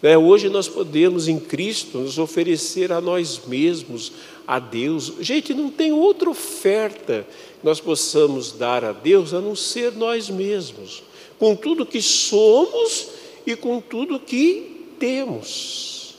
Né? 0.06 0.16
Hoje 0.16 0.48
nós 0.48 0.68
podemos, 0.68 1.26
em 1.26 1.36
Cristo, 1.36 1.98
nos 1.98 2.16
oferecer 2.16 2.92
a 2.92 3.00
nós 3.00 3.40
mesmos, 3.44 4.12
a 4.46 4.60
Deus. 4.60 5.14
Gente, 5.18 5.52
não 5.52 5.68
tem 5.68 5.90
outra 5.90 6.30
oferta 6.30 7.26
que 7.58 7.66
nós 7.66 7.80
possamos 7.80 8.52
dar 8.52 8.84
a 8.84 8.92
Deus 8.92 9.34
a 9.34 9.40
não 9.40 9.56
ser 9.56 9.94
nós 9.94 10.30
mesmos, 10.30 11.02
com 11.40 11.56
tudo 11.56 11.84
que 11.84 12.00
somos 12.00 13.08
e 13.44 13.56
com 13.56 13.80
tudo 13.80 14.20
que 14.20 14.92
temos. 14.96 16.14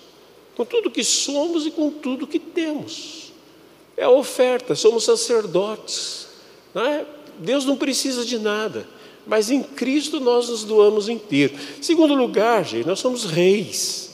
Com 0.58 0.66
tudo 0.66 0.92
que 0.92 1.06
somos 1.06 1.66
e 1.66 1.72
com 1.72 1.90
tudo 1.90 2.28
que 2.28 2.40
temos. 2.40 3.32
É 3.96 4.04
a 4.04 4.10
oferta, 4.10 4.76
somos 4.76 5.06
sacerdotes. 5.06 6.28
É? 6.76 7.06
Deus 7.40 7.64
não 7.64 7.78
precisa 7.78 8.26
de 8.26 8.38
nada, 8.38 8.86
mas 9.28 9.52
em 9.52 9.62
Cristo 9.62 10.20
nós 10.20 10.50
nos 10.50 10.64
doamos 10.64 11.10
inteiro. 11.10 11.54
Segundo 11.82 12.16
lugar, 12.16 12.64
gente, 12.66 12.88
nós 12.88 13.00
somos 13.00 13.26
reis. 13.26 14.08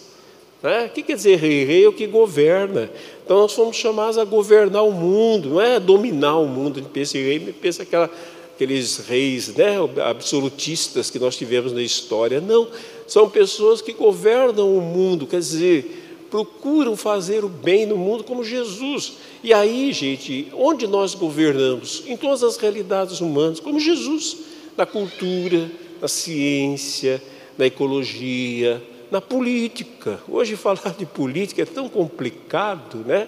Né? 0.62 0.86
O 0.86 0.89
que 0.89 1.04
quer 1.04 1.15
dizer 1.15 1.38
rei? 1.38 1.65
Rei 1.65 1.86
é 1.86 1.88
o 1.88 1.93
que 1.93 2.08
governa. 2.08 2.89
Então 3.23 3.38
nós 3.38 3.54
fomos 3.54 3.76
chamados 3.76 4.17
a 4.17 4.23
governar 4.23 4.84
o 4.84 4.91
mundo, 4.91 5.49
não 5.49 5.62
é 5.62 5.80
dominar 5.80 6.38
o 6.38 6.47
mundo. 6.47 6.80
A 6.80 6.82
gente 6.82 6.91
pensa 6.91 7.17
em 7.17 7.21
rei, 7.21 7.39
pensa 7.39 7.84
aquela, 7.84 8.10
aqueles 8.56 8.97
reis 9.08 9.49
né, 9.56 9.76
absolutistas 10.04 11.10
que 11.10 11.19
nós 11.19 11.36
tivemos 11.36 11.71
na 11.71 11.82
história. 11.82 12.41
Não, 12.41 12.67
são 13.06 13.30
pessoas 13.30 13.82
que 13.82 13.93
governam 13.93 14.76
o 14.76 14.82
mundo, 14.82 15.28
quer 15.28 15.39
dizer, 15.39 16.26
procuram 16.32 16.97
fazer 16.97 17.45
o 17.45 17.49
bem 17.49 17.86
no 17.86 17.97
mundo 17.97 18.23
como 18.23 18.43
Jesus. 18.43 19.13
E 19.43 19.54
aí, 19.54 19.93
gente, 19.93 20.47
onde 20.54 20.88
nós 20.88 21.13
governamos? 21.13 22.04
Em 22.08 22.17
todas 22.17 22.41
as 22.41 22.58
realidades 22.58 23.21
humanas, 23.21 23.60
como 23.60 23.80
Jesus, 23.80 24.38
na 24.78 24.86
cultura, 24.86 25.70
na 26.02 26.08
ciência, 26.08 27.22
na 27.58 27.66
ecologia, 27.66 28.82
na 29.12 29.22
política. 29.22 30.20
Hoje 30.28 30.56
falar 30.58 30.96
de 30.98 31.06
política 31.06 31.62
é 31.62 31.66
tão 31.66 31.88
complicado, 31.88 32.98
né? 33.06 33.28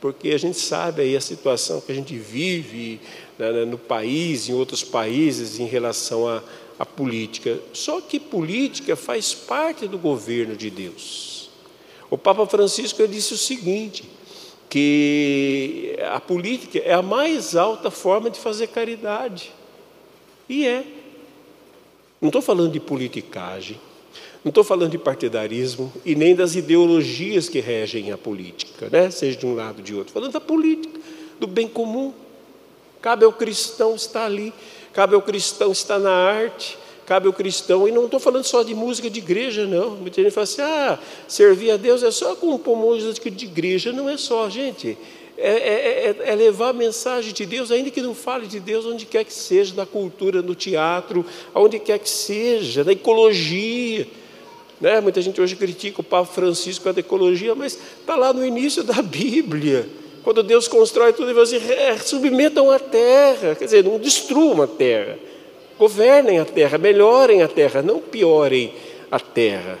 Porque 0.00 0.30
a 0.30 0.38
gente 0.38 0.58
sabe 0.58 1.02
aí 1.02 1.16
a 1.16 1.20
situação 1.20 1.80
que 1.80 1.90
a 1.90 1.94
gente 1.94 2.16
vive 2.16 3.00
né, 3.38 3.64
no 3.64 3.78
país, 3.78 4.48
em 4.48 4.52
outros 4.52 4.84
países, 4.84 5.58
em 5.58 5.66
relação 5.66 6.28
à, 6.28 6.42
à 6.78 6.84
política. 6.84 7.58
Só 7.72 8.00
que 8.00 8.20
política 8.20 8.94
faz 8.94 9.34
parte 9.34 9.88
do 9.88 9.98
governo 9.98 10.54
de 10.54 10.70
Deus. 10.70 11.50
O 12.10 12.16
Papa 12.16 12.46
Francisco 12.46 13.06
disse 13.08 13.34
o 13.34 13.38
seguinte: 13.38 14.04
que 14.68 15.96
a 16.10 16.20
política 16.20 16.78
é 16.78 16.92
a 16.92 17.02
mais 17.02 17.56
alta 17.56 17.90
forma 17.90 18.30
de 18.30 18.38
fazer 18.38 18.68
caridade. 18.68 19.52
E 20.48 20.66
é. 20.66 20.84
Não 22.20 22.28
estou 22.28 22.40
falando 22.40 22.72
de 22.72 22.80
politicagem, 22.80 23.78
não 24.44 24.50
estou 24.50 24.64
falando 24.64 24.90
de 24.92 24.98
partidarismo 24.98 25.92
e 26.04 26.14
nem 26.14 26.34
das 26.34 26.54
ideologias 26.54 27.48
que 27.48 27.60
regem 27.60 28.10
a 28.12 28.16
política, 28.16 28.88
né? 28.90 29.10
seja 29.10 29.36
de 29.36 29.44
um 29.44 29.54
lado 29.54 29.78
ou 29.78 29.82
de 29.82 29.94
outro. 29.94 30.12
Falando 30.12 30.32
da 30.32 30.40
política, 30.40 30.98
do 31.38 31.46
bem 31.46 31.68
comum. 31.68 32.12
Cabe 33.02 33.24
ao 33.24 33.32
cristão 33.32 33.94
estar 33.94 34.24
ali, 34.24 34.52
cabe 34.92 35.14
ao 35.14 35.22
cristão 35.22 35.70
estar 35.70 35.98
na 35.98 36.10
arte, 36.10 36.78
cabe 37.04 37.26
ao 37.26 37.32
cristão, 37.32 37.86
e 37.86 37.92
não 37.92 38.06
estou 38.06 38.18
falando 38.18 38.44
só 38.44 38.62
de 38.62 38.74
música 38.74 39.08
de 39.08 39.20
igreja, 39.20 39.66
não. 39.66 39.90
Muita 39.90 40.22
gente 40.22 40.32
fala 40.32 40.44
assim: 40.44 40.62
ah, 40.62 40.98
servir 41.28 41.70
a 41.70 41.76
Deus 41.76 42.02
é 42.02 42.10
só 42.10 42.34
compor 42.34 42.76
música 42.76 43.30
de 43.30 43.44
igreja. 43.44 43.92
Não 43.92 44.08
é 44.08 44.16
só, 44.16 44.48
gente. 44.48 44.98
É, 45.38 45.50
é, 45.50 46.16
é, 46.24 46.32
é, 46.32 46.34
levar 46.34 46.70
a 46.70 46.72
mensagem 46.72 47.32
de 47.32 47.44
Deus, 47.44 47.70
ainda 47.70 47.90
que 47.90 48.00
não 48.00 48.14
fale 48.14 48.46
de 48.46 48.58
Deus, 48.58 48.86
onde 48.86 49.04
quer 49.04 49.22
que 49.22 49.32
seja, 49.32 49.74
na 49.74 49.84
cultura, 49.84 50.40
no 50.40 50.54
teatro, 50.54 51.26
aonde 51.52 51.78
quer 51.78 51.98
que 51.98 52.08
seja, 52.08 52.82
na 52.82 52.92
ecologia. 52.92 54.06
Né? 54.80 54.98
Muita 55.00 55.20
gente 55.20 55.38
hoje 55.38 55.54
critica 55.54 56.00
o 56.00 56.04
Papa 56.04 56.32
Francisco 56.32 56.88
a 56.88 56.92
ecologia, 56.98 57.54
mas 57.54 57.78
está 58.00 58.16
lá 58.16 58.32
no 58.32 58.44
início 58.46 58.82
da 58.82 59.02
Bíblia. 59.02 59.86
Quando 60.24 60.42
Deus 60.42 60.66
constrói 60.66 61.12
tudo, 61.12 61.28
ele 61.28 61.34
fala 61.34 61.44
assim: 61.44 61.72
é, 61.72 61.98
submetam 61.98 62.70
a 62.70 62.78
terra, 62.78 63.54
quer 63.54 63.66
dizer, 63.66 63.84
não 63.84 63.98
destruam 63.98 64.62
a 64.62 64.66
terra, 64.66 65.18
governem 65.78 66.38
a 66.38 66.46
terra, 66.46 66.78
melhorem 66.78 67.42
a 67.42 67.48
terra, 67.48 67.82
não 67.82 68.00
piorem 68.00 68.72
a 69.10 69.20
terra. 69.20 69.78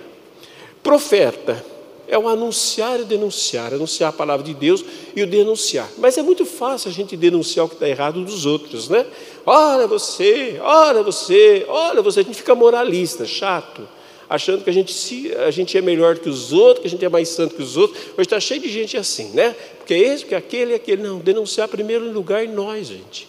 Profeta 0.82 1.64
é 2.08 2.18
o 2.18 2.28
anunciar 2.28 3.00
e 3.00 3.04
denunciar, 3.04 3.74
anunciar 3.74 4.10
a 4.10 4.12
palavra 4.12 4.44
de 4.44 4.54
Deus 4.54 4.84
e 5.14 5.22
o 5.22 5.26
denunciar. 5.26 5.88
Mas 5.98 6.16
é 6.16 6.22
muito 6.22 6.44
fácil 6.44 6.90
a 6.90 6.92
gente 6.92 7.16
denunciar 7.16 7.66
o 7.66 7.68
que 7.68 7.74
está 7.74 7.88
errado 7.88 8.24
dos 8.24 8.46
outros, 8.46 8.88
né? 8.88 9.06
Olha 9.44 9.86
você, 9.86 10.58
olha 10.62 11.02
você, 11.02 11.64
olha 11.68 12.02
você, 12.02 12.20
a 12.20 12.22
gente 12.22 12.36
fica 12.36 12.54
moralista, 12.54 13.26
chato 13.26 13.86
achando 14.28 14.64
que 14.64 14.70
a 14.70 14.72
gente, 14.72 14.92
se, 14.92 15.32
a 15.34 15.50
gente 15.50 15.76
é 15.78 15.80
melhor 15.80 16.18
que 16.18 16.28
os 16.28 16.52
outros, 16.52 16.80
que 16.80 16.88
a 16.88 16.90
gente 16.90 17.04
é 17.04 17.08
mais 17.08 17.28
santo 17.28 17.54
que 17.54 17.62
os 17.62 17.76
outros. 17.76 17.98
Hoje 18.12 18.22
está 18.22 18.40
cheio 18.40 18.60
de 18.60 18.68
gente 18.68 18.96
assim, 18.96 19.30
né? 19.32 19.54
Porque 19.78 19.94
é 19.94 19.98
esse, 19.98 20.24
porque 20.24 20.34
é 20.34 20.38
aquele, 20.38 20.72
é 20.72 20.76
aquele. 20.76 21.02
Não, 21.02 21.18
denunciar 21.18 21.68
primeiro 21.68 22.10
lugar 22.10 22.46
nós, 22.48 22.88
gente. 22.88 23.28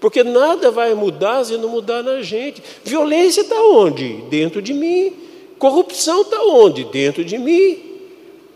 Porque 0.00 0.22
nada 0.22 0.70
vai 0.70 0.94
mudar 0.94 1.44
se 1.44 1.56
não 1.56 1.68
mudar 1.68 2.02
na 2.02 2.22
gente. 2.22 2.62
Violência 2.84 3.40
está 3.40 3.60
onde? 3.60 4.22
Dentro 4.30 4.62
de 4.62 4.72
mim. 4.72 5.12
Corrupção 5.58 6.22
está 6.22 6.40
onde? 6.40 6.84
Dentro 6.84 7.24
de 7.24 7.36
mim. 7.36 7.87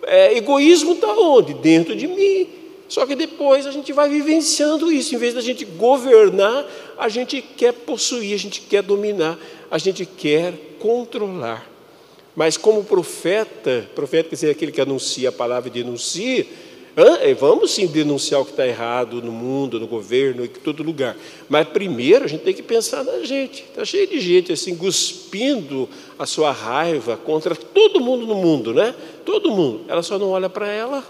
É, 0.05 0.37
egoísmo 0.37 0.93
está 0.93 1.13
onde? 1.13 1.55
Dentro 1.55 1.95
de 1.95 2.07
mim. 2.07 2.49
Só 2.89 3.07
que 3.07 3.15
depois 3.15 3.67
a 3.67 3.71
gente 3.71 3.93
vai 3.93 4.09
vivenciando 4.09 4.93
isso. 4.93 5.15
Em 5.15 5.19
vez 5.19 5.33
da 5.33 5.41
gente 5.41 5.65
governar, 5.65 6.67
a 6.99 7.09
gente 7.09 7.41
quer 7.41 7.73
possuir, 7.73 8.35
a 8.35 8.39
gente 8.39 8.61
quer 8.61 8.83
dominar, 8.83 9.39
a 9.71 9.79
gente 9.79 10.05
quer 10.05 10.53
controlar. 10.79 11.67
Mas 12.35 12.57
como 12.57 12.85
profeta, 12.85 13.89
profeta 13.95 14.31
quer 14.31 14.35
dizer 14.35 14.51
aquele 14.51 14.73
que 14.73 14.81
anuncia 14.81 15.29
a 15.29 15.33
palavra 15.33 15.69
e 15.69 15.73
denuncia, 15.73 16.47
vamos 17.39 17.71
sim 17.71 17.87
denunciar 17.87 18.41
o 18.41 18.45
que 18.45 18.51
está 18.51 18.67
errado 18.67 19.23
no 19.23 19.33
mundo, 19.33 19.81
no 19.81 19.87
governo, 19.87 20.45
em 20.45 20.49
todo 20.49 20.83
lugar. 20.83 21.17
Mas 21.49 21.69
primeiro 21.69 22.25
a 22.25 22.29
gente 22.29 22.43
tem 22.43 22.55
que 22.55 22.63
pensar 22.63 23.03
na 23.03 23.21
gente. 23.21 23.63
Está 23.63 23.85
cheio 23.85 24.07
de 24.07 24.21
gente 24.21 24.53
assim, 24.53 24.77
cuspindo 24.77 25.89
a 26.19 26.27
sua 26.27 26.51
raiva 26.51 27.17
contra 27.17 27.57
todo 27.57 28.01
mundo 28.01 28.27
no 28.27 28.35
mundo, 28.35 28.75
né? 28.75 28.95
Todo 29.25 29.51
mundo. 29.51 29.83
Ela 29.89 30.03
só 30.03 30.19
não 30.19 30.31
olha 30.31 30.51
para 30.51 30.67
ela. 30.69 31.05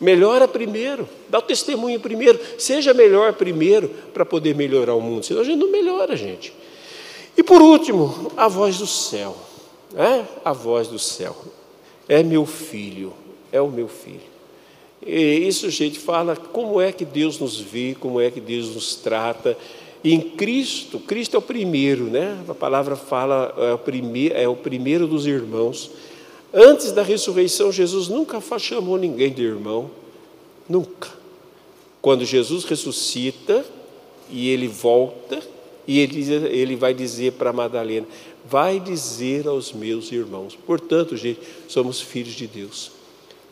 Melhora 0.00 0.48
primeiro, 0.48 1.06
dá 1.28 1.40
o 1.40 1.42
testemunho 1.42 2.00
primeiro, 2.00 2.40
seja 2.56 2.94
melhor 2.94 3.34
primeiro 3.34 3.90
para 4.14 4.24
poder 4.24 4.54
melhorar 4.54 4.94
o 4.94 5.00
mundo, 5.00 5.22
senão 5.22 5.42
a 5.42 5.44
gente 5.44 5.58
não 5.58 5.70
melhora, 5.70 6.16
gente. 6.16 6.54
E 7.36 7.42
por 7.42 7.60
último, 7.60 8.32
a 8.34 8.48
voz 8.48 8.78
do 8.78 8.86
céu, 8.86 9.36
é 9.94 10.24
a 10.42 10.54
voz 10.54 10.88
do 10.88 10.98
céu, 10.98 11.36
é 12.08 12.22
meu 12.22 12.46
filho, 12.46 13.12
é 13.52 13.60
o 13.60 13.68
meu 13.68 13.88
filho. 13.88 14.29
E 15.04 15.46
isso 15.46 15.70
gente 15.70 15.98
fala 15.98 16.36
como 16.36 16.80
é 16.80 16.92
que 16.92 17.04
Deus 17.04 17.38
nos 17.38 17.58
vê, 17.58 17.96
como 17.98 18.20
é 18.20 18.30
que 18.30 18.40
Deus 18.40 18.74
nos 18.74 18.96
trata. 18.96 19.56
Em 20.04 20.20
Cristo, 20.20 20.98
Cristo 20.98 21.36
é 21.36 21.38
o 21.38 21.42
primeiro, 21.42 22.04
né? 22.04 22.42
A 22.48 22.54
palavra 22.54 22.96
fala 22.96 23.54
é 23.58 23.72
o 23.72 23.78
primeiro, 23.78 24.34
é 24.36 24.48
o 24.48 24.56
primeiro 24.56 25.06
dos 25.06 25.26
irmãos. 25.26 25.90
Antes 26.52 26.92
da 26.92 27.02
ressurreição, 27.02 27.70
Jesus 27.70 28.08
nunca 28.08 28.40
chamou 28.58 28.98
ninguém 28.98 29.32
de 29.32 29.42
irmão, 29.42 29.90
nunca. 30.68 31.08
Quando 32.02 32.24
Jesus 32.24 32.64
ressuscita 32.64 33.64
e 34.30 34.48
ele 34.48 34.66
volta, 34.66 35.40
e 35.86 35.98
ele, 35.98 36.32
ele 36.48 36.76
vai 36.76 36.94
dizer 36.94 37.32
para 37.32 37.52
Madalena: 37.52 38.06
Vai 38.48 38.80
dizer 38.80 39.46
aos 39.46 39.72
meus 39.72 40.10
irmãos. 40.10 40.56
Portanto, 40.66 41.16
gente, 41.16 41.40
somos 41.68 42.00
filhos 42.00 42.34
de 42.34 42.46
Deus. 42.46 42.99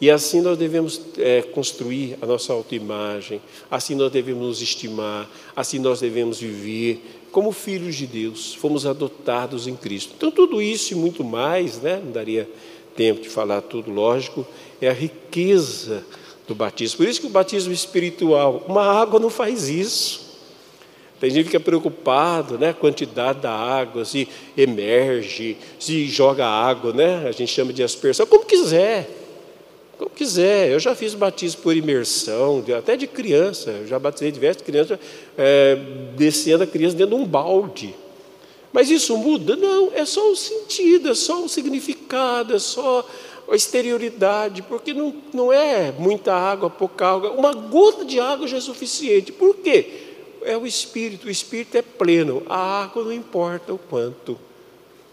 E 0.00 0.10
assim 0.10 0.40
nós 0.40 0.56
devemos 0.56 1.00
é, 1.18 1.42
construir 1.42 2.16
a 2.22 2.26
nossa 2.26 2.52
autoimagem, 2.52 3.40
assim 3.68 3.96
nós 3.96 4.12
devemos 4.12 4.46
nos 4.46 4.62
estimar, 4.62 5.28
assim 5.56 5.78
nós 5.80 6.00
devemos 6.00 6.38
viver 6.38 7.02
como 7.32 7.52
filhos 7.52 7.96
de 7.96 8.06
Deus, 8.06 8.54
fomos 8.54 8.86
adotados 8.86 9.66
em 9.66 9.76
Cristo. 9.76 10.14
Então, 10.16 10.30
tudo 10.30 10.62
isso 10.62 10.92
e 10.92 10.96
muito 10.96 11.22
mais, 11.22 11.80
né? 11.80 12.00
não 12.02 12.12
daria 12.12 12.48
tempo 12.96 13.20
de 13.20 13.28
falar 13.28 13.60
tudo, 13.60 13.90
lógico, 13.90 14.46
é 14.80 14.88
a 14.88 14.92
riqueza 14.92 16.04
do 16.46 16.54
batismo. 16.54 16.98
Por 16.98 17.08
isso 17.08 17.20
que 17.20 17.26
o 17.26 17.30
batismo 17.30 17.72
espiritual, 17.72 18.64
uma 18.66 18.82
água 18.82 19.20
não 19.20 19.30
faz 19.30 19.68
isso. 19.68 20.28
Tem 21.20 21.30
gente 21.30 21.44
que 21.44 21.50
fica 21.50 21.60
preocupado, 21.60 22.56
né? 22.58 22.70
A 22.70 22.74
quantidade 22.74 23.40
da 23.40 23.52
água, 23.52 24.04
se 24.04 24.28
emerge, 24.56 25.56
se 25.78 26.06
joga 26.06 26.46
água, 26.46 26.92
né? 26.92 27.26
A 27.28 27.32
gente 27.32 27.52
chama 27.52 27.72
de 27.72 27.82
aspersão, 27.82 28.24
como 28.24 28.44
quiser. 28.44 29.17
Como 29.98 30.10
quiser. 30.10 30.70
Eu 30.70 30.78
já 30.78 30.94
fiz 30.94 31.12
batismo 31.14 31.62
por 31.62 31.76
imersão, 31.76 32.64
até 32.78 32.96
de 32.96 33.06
criança. 33.06 33.70
Eu 33.70 33.86
já 33.86 33.98
batizei 33.98 34.30
diversas 34.30 34.62
crianças, 34.62 34.98
é, 35.36 35.76
descendo 36.16 36.62
a 36.62 36.66
criança 36.66 36.96
dentro 36.96 37.16
de 37.16 37.22
um 37.22 37.26
balde. 37.26 37.94
Mas 38.72 38.90
isso 38.90 39.16
muda? 39.16 39.56
Não, 39.56 39.90
é 39.92 40.04
só 40.04 40.30
o 40.30 40.36
sentido, 40.36 41.10
é 41.10 41.14
só 41.14 41.42
o 41.42 41.48
significado, 41.48 42.54
é 42.54 42.58
só 42.58 43.04
a 43.50 43.56
exterioridade, 43.56 44.62
porque 44.62 44.92
não, 44.92 45.14
não 45.32 45.52
é 45.52 45.90
muita 45.98 46.34
água, 46.34 46.68
pouca 46.68 47.06
água, 47.06 47.30
uma 47.30 47.52
gota 47.52 48.04
de 48.04 48.20
água 48.20 48.46
já 48.46 48.58
é 48.58 48.60
suficiente. 48.60 49.32
Por 49.32 49.56
quê? 49.56 50.04
É 50.42 50.56
o 50.56 50.66
Espírito, 50.66 51.26
o 51.26 51.30
Espírito 51.30 51.76
é 51.76 51.82
pleno, 51.82 52.42
a 52.48 52.84
água 52.84 53.02
não 53.02 53.12
importa 53.12 53.72
o 53.72 53.78
quanto. 53.78 54.38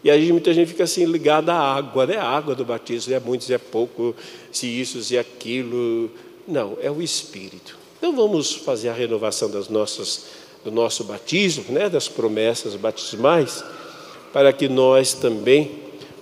E 0.05 0.11
aí 0.11 0.31
muita 0.31 0.53
gente 0.53 0.67
fica 0.67 0.83
assim 0.83 1.03
ligada 1.03 1.51
à 1.51 1.75
água, 1.75 2.05
né? 2.05 2.17
A 2.17 2.29
água 2.29 2.53
do 2.53 2.63
batismo, 2.63 3.11
é 3.11 3.19
muito, 3.19 3.51
é 3.51 3.57
pouco, 3.57 4.15
se 4.51 4.67
isso, 4.67 5.01
se 5.01 5.17
aquilo. 5.17 6.11
Não, 6.47 6.77
é 6.79 6.91
o 6.91 7.01
Espírito. 7.01 7.75
Então 7.97 8.15
vamos 8.15 8.53
fazer 8.53 8.89
a 8.89 8.93
renovação 8.93 9.49
das 9.49 9.67
nossas 9.67 10.27
do 10.63 10.69
nosso 10.71 11.03
batismo, 11.05 11.65
né, 11.69 11.89
das 11.89 12.07
promessas 12.07 12.75
batismais, 12.75 13.63
para 14.31 14.53
que 14.53 14.67
nós 14.67 15.13
também 15.13 15.71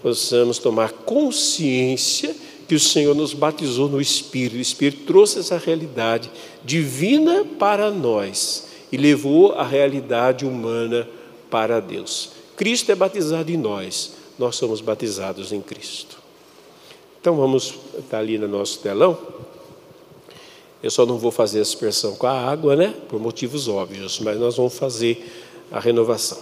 possamos 0.01 0.59
tomar 0.59 0.91
consciência 0.91 2.33
que 2.67 2.75
o 2.75 2.79
Senhor 2.79 3.13
nos 3.13 3.33
batizou 3.33 3.89
no 3.89 3.99
Espírito. 3.99 4.57
O 4.57 4.61
Espírito 4.61 5.05
trouxe 5.05 5.39
essa 5.39 5.57
realidade 5.57 6.31
divina 6.63 7.45
para 7.59 7.91
nós 7.91 8.67
e 8.91 8.97
levou 8.97 9.53
a 9.53 9.63
realidade 9.63 10.45
humana 10.45 11.07
para 11.49 11.81
Deus. 11.81 12.42
Cristo 12.63 12.93
é 12.93 12.95
batizado 12.95 13.51
em 13.51 13.57
nós, 13.57 14.13
nós 14.39 14.55
somos 14.55 14.79
batizados 14.79 15.51
em 15.51 15.59
Cristo. 15.59 16.15
Então 17.19 17.35
vamos 17.35 17.73
estar 17.99 18.19
ali 18.19 18.37
no 18.37 18.47
nosso 18.47 18.79
telão. 18.79 19.17
Eu 20.81 20.89
só 20.89 21.05
não 21.05 21.17
vou 21.17 21.29
fazer 21.29 21.59
a 21.59 21.61
aspersão 21.61 22.15
com 22.15 22.25
a 22.25 22.31
água, 22.31 22.73
né? 22.73 22.95
Por 23.09 23.19
motivos 23.19 23.67
óbvios, 23.67 24.17
mas 24.21 24.39
nós 24.39 24.55
vamos 24.55 24.77
fazer 24.77 25.29
a 25.69 25.77
renovação. 25.77 26.37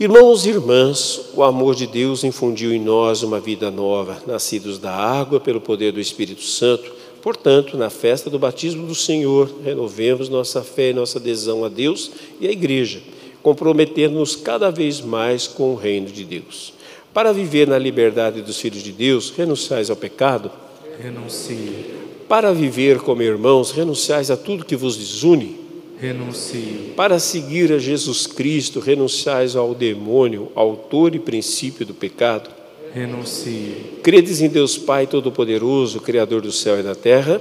Irmãos 0.00 0.44
e 0.44 0.48
irmãs, 0.48 1.26
o 1.34 1.44
amor 1.44 1.76
de 1.76 1.86
Deus 1.86 2.24
infundiu 2.24 2.74
em 2.74 2.80
nós 2.80 3.22
uma 3.22 3.38
vida 3.38 3.70
nova, 3.70 4.20
nascidos 4.26 4.76
da 4.76 4.92
água 4.92 5.38
pelo 5.38 5.60
poder 5.60 5.92
do 5.92 6.00
Espírito 6.00 6.42
Santo. 6.42 6.92
Portanto, 7.22 7.76
na 7.76 7.90
festa 7.90 8.28
do 8.28 8.40
batismo 8.40 8.88
do 8.88 8.94
Senhor, 8.96 9.48
renovemos 9.62 10.28
nossa 10.28 10.62
fé 10.62 10.90
e 10.90 10.94
nossa 10.94 11.20
adesão 11.20 11.64
a 11.64 11.68
Deus 11.68 12.10
e 12.40 12.48
à 12.48 12.50
Igreja, 12.50 13.00
comprometendo-nos 13.42 14.36
cada 14.36 14.70
vez 14.70 15.00
mais 15.00 15.46
com 15.46 15.72
o 15.72 15.76
reino 15.76 16.06
de 16.06 16.24
Deus. 16.24 16.72
Para 17.12 17.32
viver 17.32 17.68
na 17.68 17.78
liberdade 17.78 18.40
dos 18.40 18.58
filhos 18.58 18.82
de 18.82 18.92
Deus, 18.92 19.30
renunciais 19.36 19.90
ao 19.90 19.96
pecado? 19.96 20.50
Renuncie. 20.98 21.86
Para 22.28 22.52
viver 22.52 23.00
como 23.00 23.22
irmãos, 23.22 23.70
renunciais 23.70 24.30
a 24.30 24.36
tudo 24.36 24.64
que 24.64 24.76
vos 24.76 24.96
desune. 24.96 25.60
Renuncie. 26.00 26.92
Para 26.96 27.18
seguir 27.18 27.72
a 27.72 27.78
Jesus 27.78 28.26
Cristo, 28.26 28.80
renunciais 28.80 29.54
ao 29.54 29.74
demônio, 29.74 30.50
autor 30.54 31.14
e 31.14 31.18
princípio 31.18 31.84
do 31.84 31.92
pecado. 31.92 32.50
Renuncie. 32.94 33.76
Credes 34.02 34.40
em 34.40 34.48
Deus 34.48 34.78
Pai 34.78 35.06
Todo-Poderoso, 35.06 36.00
Criador 36.00 36.40
do 36.40 36.52
céu 36.52 36.80
e 36.80 36.82
da 36.82 36.94
terra. 36.94 37.40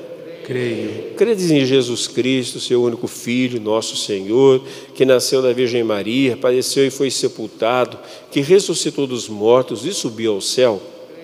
Creio. 0.52 1.14
Credes 1.16 1.50
em 1.50 1.66
Jesus 1.66 2.08
Cristo, 2.08 2.60
seu 2.60 2.84
único 2.84 3.08
Filho, 3.08 3.58
nosso 3.62 3.96
Senhor, 3.96 4.62
que 4.94 5.06
nasceu 5.06 5.42
da 5.42 5.54
Virgem 5.54 5.82
Maria, 5.82 6.36
padeceu 6.36 6.86
e 6.86 6.92
foi 6.92 7.10
sepultado, 7.10 7.98
que 8.30 8.42
ressuscitou 8.42 9.08
dos 9.08 9.30
mortos 9.30 9.86
e 9.86 9.94
subiu 9.94 10.34
ao 10.34 10.42
céu. 10.42 10.82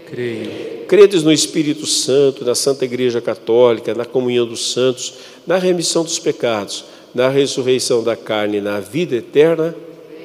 Creio. 0.10 0.86
Credes 0.88 1.24
no 1.24 1.34
Espírito 1.34 1.86
Santo, 1.86 2.46
na 2.46 2.56
Santa 2.56 2.86
Igreja 2.86 3.20
Católica, 3.20 3.94
na 3.94 4.06
comunhão 4.06 4.48
dos 4.48 4.72
santos, 4.72 5.16
na 5.46 5.58
remissão 5.58 6.06
dos 6.06 6.20
pecados, 6.20 6.86
na 7.13 7.28
ressurreição 7.28 8.02
da 8.02 8.16
carne 8.16 8.60
e 8.60 8.62
na 8.62 8.80
vida 8.80 9.18
eterna? 9.18 9.76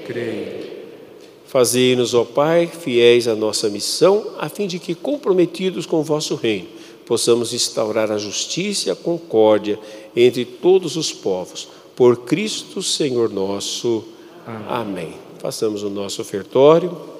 Creio. 0.06 0.70
Fazei-nos, 1.44 2.14
ó 2.14 2.22
Pai, 2.24 2.68
fiéis 2.68 3.26
à 3.26 3.34
nossa 3.34 3.68
missão, 3.68 4.28
a 4.38 4.48
fim 4.48 4.68
de 4.68 4.78
que, 4.78 4.94
comprometidos 4.94 5.86
com 5.86 5.96
o 5.96 6.04
vosso 6.04 6.36
reino, 6.36 6.68
possamos 7.12 7.52
instaurar 7.52 8.10
a 8.10 8.16
justiça 8.16 8.88
e 8.88 8.90
a 8.90 8.96
concórdia 8.96 9.78
entre 10.16 10.46
todos 10.46 10.96
os 10.96 11.12
povos. 11.12 11.68
Por 11.94 12.20
Cristo, 12.24 12.82
Senhor 12.82 13.28
nosso. 13.28 14.02
Amém. 14.46 14.66
Amém. 14.66 15.14
Façamos 15.38 15.82
o 15.82 15.90
nosso 15.90 16.22
ofertório. 16.22 17.11